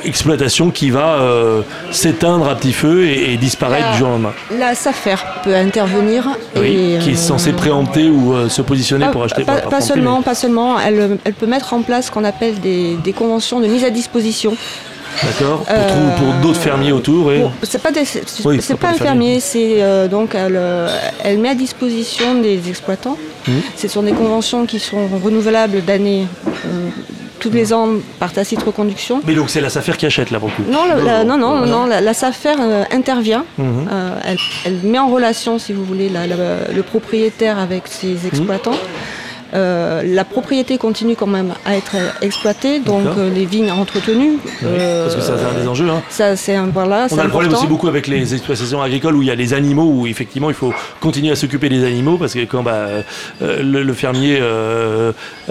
exploitation 0.03 0.69
qui 0.69 0.89
va 0.89 1.13
euh, 1.13 1.61
s'éteindre 1.91 2.49
à 2.49 2.55
petit 2.55 2.73
feu 2.73 3.05
et, 3.05 3.37
disparaître 3.37 3.91
du 3.91 3.97
jour 3.97 4.09
au 4.09 4.11
lendemain. 4.11 4.33
La 4.57 4.75
SAFER 4.75 5.15
peut 5.43 5.55
intervenir. 5.55 6.27
Oui, 6.55 6.97
qui 7.01 7.11
est 7.11 7.15
censée 7.15 7.53
préempter 7.53 8.09
ou 8.09 8.49
se 8.49 8.61
positionner 8.61 9.07
pour 9.11 9.23
acheter. 9.23 9.43
Pas, 9.43 9.61
pas 9.61 9.81
seulement, 9.81 10.21
pas 10.21 10.35
seulement. 10.35 10.79
Elle, 10.79 11.17
elle, 11.23 11.33
peut 11.33 11.47
mettre 11.47 11.73
en 11.73 11.81
place 11.81 12.07
ce 12.07 12.11
qu'on 12.11 12.23
appelle 12.23 12.59
des, 12.59 12.95
des 12.97 13.13
conventions 13.13 13.59
de 13.59 13.67
mise 13.67 13.83
à 13.83 13.89
disposition 13.89 14.55
D'accord. 15.23 15.65
Pour, 15.65 16.25
pour 16.25 16.33
d'autres 16.41 16.59
fermiers 16.59 16.91
autour. 16.91 17.31
Et... 17.31 17.43
C'est 17.63 17.81
pas, 17.81 18.89
un 18.89 18.93
fermier, 18.93 19.39
c'est 19.39 19.81
euh, 19.81 20.07
donc 20.07 20.35
elle, 20.35 20.55
euh, 20.55 20.89
elle, 21.23 21.37
met 21.39 21.49
à 21.49 21.55
disposition 21.55 22.41
des 22.41 22.69
exploitants. 22.69 23.17
Mmh. 23.47 23.51
Ce 23.75 23.87
sont 23.87 24.03
des 24.03 24.13
conventions 24.13 24.65
qui 24.65 24.79
sont 24.79 25.07
renouvelables 25.23 25.83
d'année. 25.83 26.27
Euh, 26.65 26.89
tous 27.39 27.49
les 27.49 27.73
ans 27.73 27.89
par 28.19 28.31
tacite 28.31 28.61
reconduction. 28.61 29.19
Mais 29.25 29.33
donc 29.33 29.49
c'est 29.49 29.61
la 29.61 29.71
SAFER 29.71 29.93
qui 29.93 30.05
achète 30.05 30.29
là 30.29 30.37
beaucoup 30.37 30.61
Non, 30.69 30.83
non, 31.25 31.37
non, 31.39 31.65
non, 31.65 31.87
la, 31.87 32.13
SAFER 32.13 32.53
intervient. 32.91 33.45
Mmh. 33.57 33.63
Elle, 34.27 34.37
elle, 34.63 34.79
met 34.83 34.99
en 34.99 35.07
relation, 35.07 35.57
si 35.57 35.73
vous 35.73 35.83
voulez, 35.83 36.11
le 36.11 36.81
propriétaire 36.83 37.57
avec 37.57 37.87
ses 37.87 38.27
exploitants. 38.27 38.77
Euh, 39.53 40.01
la 40.05 40.23
propriété 40.23 40.77
continue 40.77 41.15
quand 41.15 41.27
même 41.27 41.53
à 41.65 41.75
être 41.75 41.95
exploitée, 42.21 42.79
donc 42.79 43.05
euh, 43.17 43.29
les 43.33 43.45
vignes 43.45 43.71
entretenues. 43.71 44.37
parce 44.61 45.15
que 45.15 45.21
ça, 45.21 45.37
c'est 45.37 45.45
un 45.45 45.61
des 45.61 45.67
enjeux. 45.67 45.89
Hein. 45.89 46.01
Ça, 46.09 46.35
c'est 46.35 46.55
un, 46.55 46.67
voilà, 46.67 47.07
On 47.11 47.17
a 47.17 47.23
le 47.23 47.29
problème 47.29 47.53
aussi 47.53 47.67
beaucoup 47.67 47.87
avec 47.87 48.07
les 48.07 48.33
exploitations 48.33 48.81
agricoles 48.81 49.15
où 49.15 49.21
il 49.21 49.27
y 49.27 49.31
a 49.31 49.35
les 49.35 49.53
animaux, 49.53 49.91
où 49.93 50.07
effectivement 50.07 50.49
il 50.49 50.55
faut 50.55 50.73
continuer 50.99 51.31
à 51.31 51.35
s'occuper 51.35 51.69
des 51.69 51.83
animaux 51.83 52.17
parce 52.17 52.33
que 52.33 52.45
quand 52.45 52.63
bah, 52.63 52.87
euh, 53.41 53.61
le, 53.61 53.93
fermier 53.93 54.41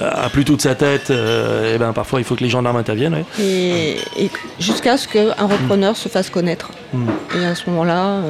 a 0.01 0.29
plus 0.31 0.45
toute 0.45 0.63
sa 0.63 0.75
tête, 0.75 1.11
et 1.11 1.79
ben, 1.79 1.93
parfois 1.93 2.21
il 2.21 2.25
faut 2.25 2.35
que 2.35 2.45
les 2.45 2.49
gendarmes 2.49 2.77
interviennent. 2.77 3.25
Et, 3.39 3.97
jusqu'à 4.59 4.97
ce 4.97 5.09
qu'un 5.09 5.47
repreneur 5.47 5.97
se 5.97 6.09
fasse 6.09 6.31
connaître. 6.31 6.71
Hmm. 6.93 7.07
Et 7.41 7.45
à 7.45 7.55
ce 7.55 7.69
moment-là, 7.71 8.21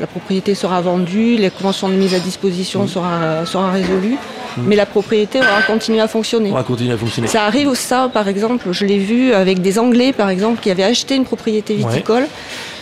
la 0.00 0.06
propriété 0.06 0.54
sera 0.54 0.80
vendue, 0.80 1.36
les 1.36 1.50
conventions 1.50 1.88
de 1.88 1.94
mise 1.94 2.14
à 2.14 2.18
disposition 2.18 2.84
hmm. 2.84 2.88
sera, 2.88 3.46
sera 3.46 3.70
résolue. 3.70 4.16
Mm. 4.56 4.62
mais 4.66 4.76
la 4.76 4.86
propriété 4.86 5.38
aura 5.38 5.62
continué 5.62 6.00
à 6.00 6.08
fonctionner. 6.08 6.50
Aura 6.50 6.62
continué 6.62 6.92
à 6.92 6.96
fonctionner. 6.96 7.28
Ça 7.28 7.44
arrive 7.44 7.68
aussi, 7.68 7.84
ça, 7.84 8.10
par 8.12 8.28
exemple, 8.28 8.68
je 8.72 8.84
l'ai 8.84 8.98
vu 8.98 9.32
avec 9.32 9.60
des 9.60 9.78
Anglais, 9.78 10.12
par 10.12 10.28
exemple, 10.28 10.60
qui 10.60 10.70
avaient 10.70 10.84
acheté 10.84 11.14
une 11.16 11.24
propriété 11.24 11.74
viticole. 11.74 12.26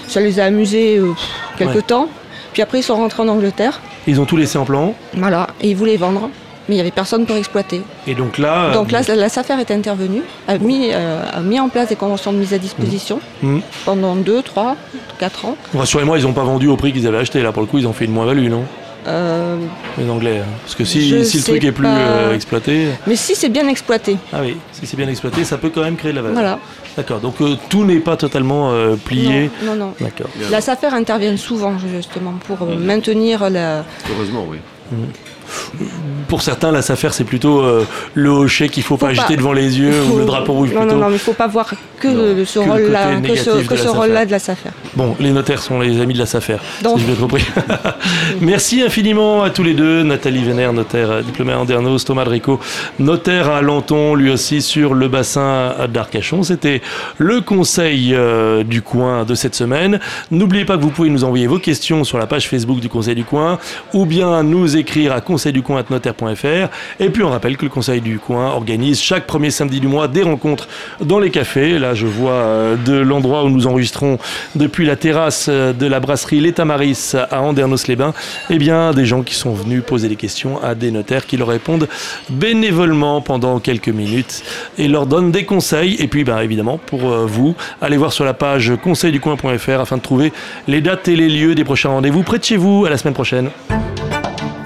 Ça 0.07 0.21
les 0.21 0.41
a 0.41 0.45
amusés 0.45 0.97
euh, 0.97 1.13
quelque 1.59 1.81
temps. 1.81 2.09
Puis 2.53 2.63
après, 2.63 2.79
ils 2.81 2.83
sont 2.83 2.97
rentrés 2.97 3.23
en 3.23 3.29
Angleterre. 3.29 3.81
Ils 4.07 4.21
ont 4.21 4.25
tout 4.25 4.37
laissé 4.37 4.57
en 4.57 4.65
plan. 4.65 4.95
Voilà, 5.15 5.49
et 5.61 5.71
ils 5.71 5.77
voulaient 5.77 5.99
vendre 5.99 6.31
mais 6.69 6.75
il 6.75 6.79
n'y 6.79 6.81
avait 6.81 6.91
personne 6.91 7.27
pour 7.27 7.37
exploiter. 7.37 7.83
Et 8.07 8.15
donc 8.15 8.39
là, 8.39 8.73
donc 8.73 8.91
là, 8.91 9.01
euh, 9.09 9.15
la 9.15 9.29
SAFER 9.29 9.55
est 9.61 9.71
intervenue, 9.71 10.23
a 10.47 10.59
mis, 10.59 10.91
euh, 10.93 11.23
a 11.33 11.41
mis 11.41 11.59
en 11.59 11.69
place 11.69 11.89
des 11.89 11.97
conventions 11.97 12.33
de 12.33 12.39
mise 12.39 12.53
à 12.53 12.59
disposition 12.59 13.21
mm. 13.43 13.57
Mm. 13.57 13.63
pendant 13.85 14.17
2, 14.17 14.43
3, 14.43 14.77
4 15.19 15.45
ans. 15.47 15.57
Rassurez-moi, 15.75 16.19
ils 16.19 16.25
n'ont 16.25 16.33
pas 16.33 16.45
vendu 16.45 16.69
au 16.69 16.77
prix 16.77 16.93
qu'ils 16.93 17.07
avaient 17.07 17.19
acheté. 17.19 17.43
Là, 17.43 17.53
pour 17.53 17.63
le 17.63 17.69
coup, 17.69 17.79
ils 17.79 17.87
ont 17.87 17.93
fait 17.93 18.05
une 18.05 18.13
moins-value, 18.13 18.49
non 18.49 18.65
euh, 19.07 19.57
les 19.97 20.11
Anglais. 20.11 20.41
Hein. 20.41 20.49
Parce 20.63 20.75
que 20.75 20.85
si, 20.85 21.11
le 21.11 21.43
truc 21.43 21.65
est 21.65 21.73
plus 21.73 21.87
euh, 21.87 22.35
exploité. 22.35 22.89
Mais 23.07 23.17
si 23.17 23.35
c'est 23.35 23.49
bien 23.49 23.67
exploité. 23.69 24.17
Ah 24.33 24.41
oui, 24.43 24.57
si 24.73 24.87
c'est 24.87 24.97
bien 24.97 25.09
exploité, 25.09 25.45
ça 25.45 25.57
peut 25.57 25.71
quand 25.71 25.83
même 25.83 25.97
créer 25.97 26.11
de 26.11 26.17
la 26.17 26.23
valeur. 26.23 26.35
Voilà. 26.35 26.59
D'accord, 26.97 27.21
donc 27.21 27.41
euh, 27.41 27.55
tout 27.69 27.85
n'est 27.85 28.01
pas 28.01 28.17
totalement 28.17 28.73
plié. 29.05 29.51
Non, 29.63 29.77
non. 29.77 29.95
D'accord. 30.01 30.29
La 30.51 30.61
SAFER 30.61 30.89
intervient 30.89 31.37
souvent 31.37 31.79
justement 31.79 32.35
pour 32.47 32.67
maintenir 32.67 33.49
la. 33.49 33.85
Heureusement, 34.11 34.45
oui. 34.49 34.59
Mmh 34.93 34.97
pour 36.29 36.43
certains, 36.43 36.71
la 36.71 36.83
SAFER, 36.83 37.09
c'est 37.13 37.25
plutôt 37.25 37.61
euh, 37.61 37.85
le 38.15 38.29
hochet 38.29 38.69
qu'il 38.69 38.83
ne 38.83 38.87
faut, 38.87 38.97
pas, 38.99 39.09
agiter 39.09 39.37
devant 39.37 39.55
les 39.55 39.79
yeux 39.79 39.95
ou 40.13 40.19
le 40.19 40.25
drapeau 40.27 40.53
rouge 40.53 40.73
non, 40.73 40.81
plutôt. 40.81 40.95
Non, 40.95 41.01
non, 41.01 41.07
mais 41.07 41.13
il 41.13 41.15
ne 41.15 41.19
faut 41.19 41.33
pas 41.33 41.47
voir 41.47 41.71
que, 41.99 42.45
ce 42.45 42.59
rôle-là 42.59 43.07
rôle 43.91 44.27
de 44.27 44.31
la 44.31 44.39
SAFER. 44.39 44.71
Bon, 44.95 45.17
les 45.19 45.33
notaires 45.33 45.63
sont 45.63 45.81
les 45.81 46.01
amis 46.01 46.15
de 46.15 46.19
la 46.19 46.27
SAFER, 46.27 46.59
si 46.81 47.01
je 47.01 47.07
vais 47.07 47.15
compris. 47.15 47.45
Merci 48.41 48.83
infiniment 48.83 49.43
à 49.43 49.51
tous 49.51 49.63
les 49.63 49.75
deux. 49.75 50.03
Nathalie 50.03 50.45
Vénère, 50.45 50.73
notaire 50.73 51.11
euh, 51.11 51.23
diplômée 51.23 51.55
à 51.55 51.61
Andernos, 51.61 52.05
Thomas 52.05 52.25
Drico, 52.25 52.61
notaire 52.99 53.49
à 53.51 53.63
Lanton, 53.63 54.15
lui 54.15 54.31
aussi 54.31 54.61
sur 54.61 54.93
le 54.95 55.09
bassin 55.09 55.75
d'Arcachon. 55.93 56.43
C'était 56.43 56.83
le 57.17 57.41
conseil 57.41 58.15
euh, 58.15 58.65
du 58.65 58.83
coin 58.83 59.25
de 59.25 59.35
cette 59.35 59.55
semaine. 59.55 59.99
N'oubliez 60.31 60.67
pas 60.67 60.77
que 60.77 60.83
vous 60.83 60.91
pouvez 60.91 61.09
nous 61.09 61.25
envoyer 61.25 61.47
vos 61.47 61.59
questions 61.59 62.05
sur 62.05 62.19
la 62.19 62.27
page 62.27 62.49
Facebook 62.49 62.81
du 62.81 62.91
Conseil 62.91 63.15
du 63.15 63.25
coin 63.25 63.59
ou 63.95 64.05
bien 64.05 64.43
nous 64.43 64.77
écrire 64.77 65.13
à 65.13 65.23
conseil 65.23 65.38
du 65.47 65.63
coin 65.63 65.83
notaire.fr. 65.89 66.69
Et 67.01 67.11
puis 67.11 67.23
on 67.23 67.31
rappelle 67.31 67.57
que 67.57 67.65
le 67.65 67.71
Conseil 67.71 68.01
du 68.01 68.19
coin 68.19 68.49
organise 68.49 69.01
chaque 69.01 69.27
premier 69.27 69.51
samedi 69.51 69.81
du 69.81 69.89
mois 69.89 70.09
des 70.09 70.23
rencontres 70.23 70.69
dans 71.01 71.19
les 71.19 71.31
cafés. 71.31 71.79
Là, 71.79 71.95
je 71.95 72.07
vois 72.07 72.33
euh, 72.33 72.77
de 72.77 72.95
l'endroit 72.95 73.45
où 73.45 73.51
nous 73.51 73.67
enregistrons 73.67 74.19
depuis 74.55 74.85
la 74.85 74.97
terrasse 74.97 75.47
euh, 75.49 75.73
de 75.73 75.87
la 75.87 76.01
brasserie 76.01 76.41
L'État 76.41 76.65
Maris 76.65 77.13
à 77.31 77.43
Andernos-les-Bains, 77.43 78.13
eh 78.51 78.59
bien, 78.59 78.93
des 78.93 79.07
gens 79.07 79.23
qui 79.23 79.35
sont 79.35 79.53
venus 79.53 79.83
poser 79.87 80.09
des 80.09 80.17
questions 80.17 80.63
à 80.63 80.75
des 80.75 80.91
notaires 80.91 81.27
qui 81.27 81.37
leur 81.37 81.49
répondent 81.49 81.89
bénévolement 82.31 83.21
pendant 83.21 83.61
quelques 83.61 83.89
minutes 83.89 84.43
et 84.77 84.89
leur 84.89 85.07
donnent 85.07 85.31
des 85.31 85.45
conseils. 85.45 85.97
Et 86.01 86.09
puis, 86.09 86.25
ben, 86.25 86.41
évidemment, 86.41 86.79
pour 86.79 87.11
euh, 87.11 87.27
vous, 87.27 87.55
allez 87.81 87.97
voir 87.97 88.13
sur 88.13 88.25
la 88.25 88.35
page 88.35 88.73
conseilducoin.fr 88.83 89.81
afin 89.81 89.97
de 89.97 90.03
trouver 90.03 90.33
les 90.67 90.81
dates 90.81 91.09
et 91.09 91.17
les 91.17 91.29
lieux 91.29 91.55
des 91.55 91.65
prochains 91.65 91.91
rendez-vous 91.91 92.23
près 92.23 92.39
de 92.39 92.45
chez 92.45 92.57
vous. 92.57 92.85
À 92.87 92.91
la 92.91 92.99
semaine 92.99 93.15
prochaine. 93.15 93.51